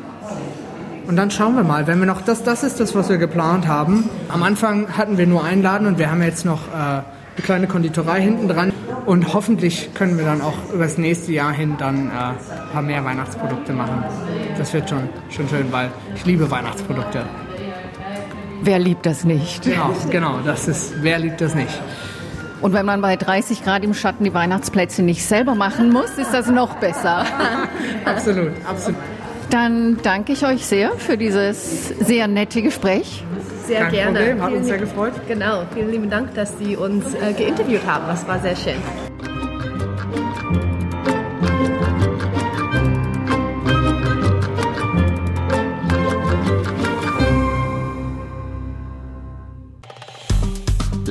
Und 1.06 1.16
dann 1.16 1.30
schauen 1.30 1.54
wir 1.54 1.64
mal, 1.64 1.86
wenn 1.86 1.98
wir 1.98 2.06
noch, 2.06 2.22
das, 2.22 2.42
das 2.44 2.62
ist 2.64 2.80
das, 2.80 2.94
was 2.94 3.08
wir 3.10 3.18
geplant 3.18 3.68
haben. 3.68 4.08
Am 4.28 4.42
Anfang 4.42 4.88
hatten 4.96 5.18
wir 5.18 5.26
nur 5.26 5.44
einen 5.44 5.62
Laden 5.62 5.86
und 5.86 5.98
wir 5.98 6.10
haben 6.10 6.22
jetzt 6.22 6.44
noch 6.46 6.68
äh, 6.68 6.72
eine 6.76 7.02
kleine 7.42 7.66
Konditorei 7.66 8.20
hinten 8.22 8.48
dran. 8.48 8.72
Und 9.04 9.34
hoffentlich 9.34 9.90
können 9.92 10.16
wir 10.16 10.24
dann 10.24 10.40
auch 10.40 10.54
über 10.72 10.84
das 10.84 10.96
nächste 10.96 11.30
Jahr 11.32 11.52
hin 11.52 11.74
dann 11.78 12.06
äh, 12.08 12.10
ein 12.10 12.36
paar 12.72 12.80
mehr 12.80 13.04
Weihnachtsprodukte 13.04 13.74
machen. 13.74 14.02
Das 14.58 14.72
wird 14.72 14.88
schon, 14.88 15.08
schon 15.30 15.48
schön, 15.48 15.70
weil 15.72 15.90
ich 16.14 16.24
liebe 16.24 16.50
Weihnachtsprodukte. 16.50 17.22
Wer 18.62 18.78
liebt 18.78 19.04
das 19.04 19.24
nicht? 19.24 19.62
Genau, 19.64 19.90
genau, 20.10 20.38
das 20.44 20.68
ist, 20.68 20.94
wer 21.02 21.18
liebt 21.18 21.40
das 21.40 21.54
nicht? 21.54 21.80
Und 22.62 22.72
wenn 22.72 22.86
man 22.86 23.02
bei 23.02 23.16
30 23.16 23.62
Grad 23.62 23.84
im 23.84 23.92
Schatten 23.92 24.24
die 24.24 24.32
Weihnachtsplätze 24.32 25.02
nicht 25.02 25.24
selber 25.26 25.54
machen 25.54 25.92
muss, 25.92 26.10
ist 26.16 26.32
das 26.32 26.46
noch 26.48 26.76
besser. 26.76 27.26
Absolut, 28.06 28.52
absolut. 28.66 28.98
Dann 29.50 29.98
danke 30.02 30.32
ich 30.32 30.46
euch 30.46 30.64
sehr 30.64 30.92
für 30.92 31.18
dieses 31.18 31.88
sehr 31.88 32.26
nette 32.26 32.62
Gespräch. 32.62 33.22
Sehr 33.66 33.80
Kein 33.82 33.92
gerne. 33.92 34.18
Problem, 34.18 34.42
hat 34.42 34.46
uns 34.46 34.52
Vielen 34.52 34.64
sehr 34.64 34.76
lieb- 34.78 34.84
gefreut. 34.88 35.12
Genau, 35.28 35.62
vielen 35.74 35.90
lieben 35.90 36.10
Dank, 36.10 36.34
dass 36.34 36.56
Sie 36.58 36.76
uns 36.76 37.04
äh, 37.14 37.32
geinterviewt 37.34 37.86
haben. 37.86 38.04
Das 38.08 38.26
war 38.26 38.38
sehr 38.40 38.56
schön. 38.56 38.74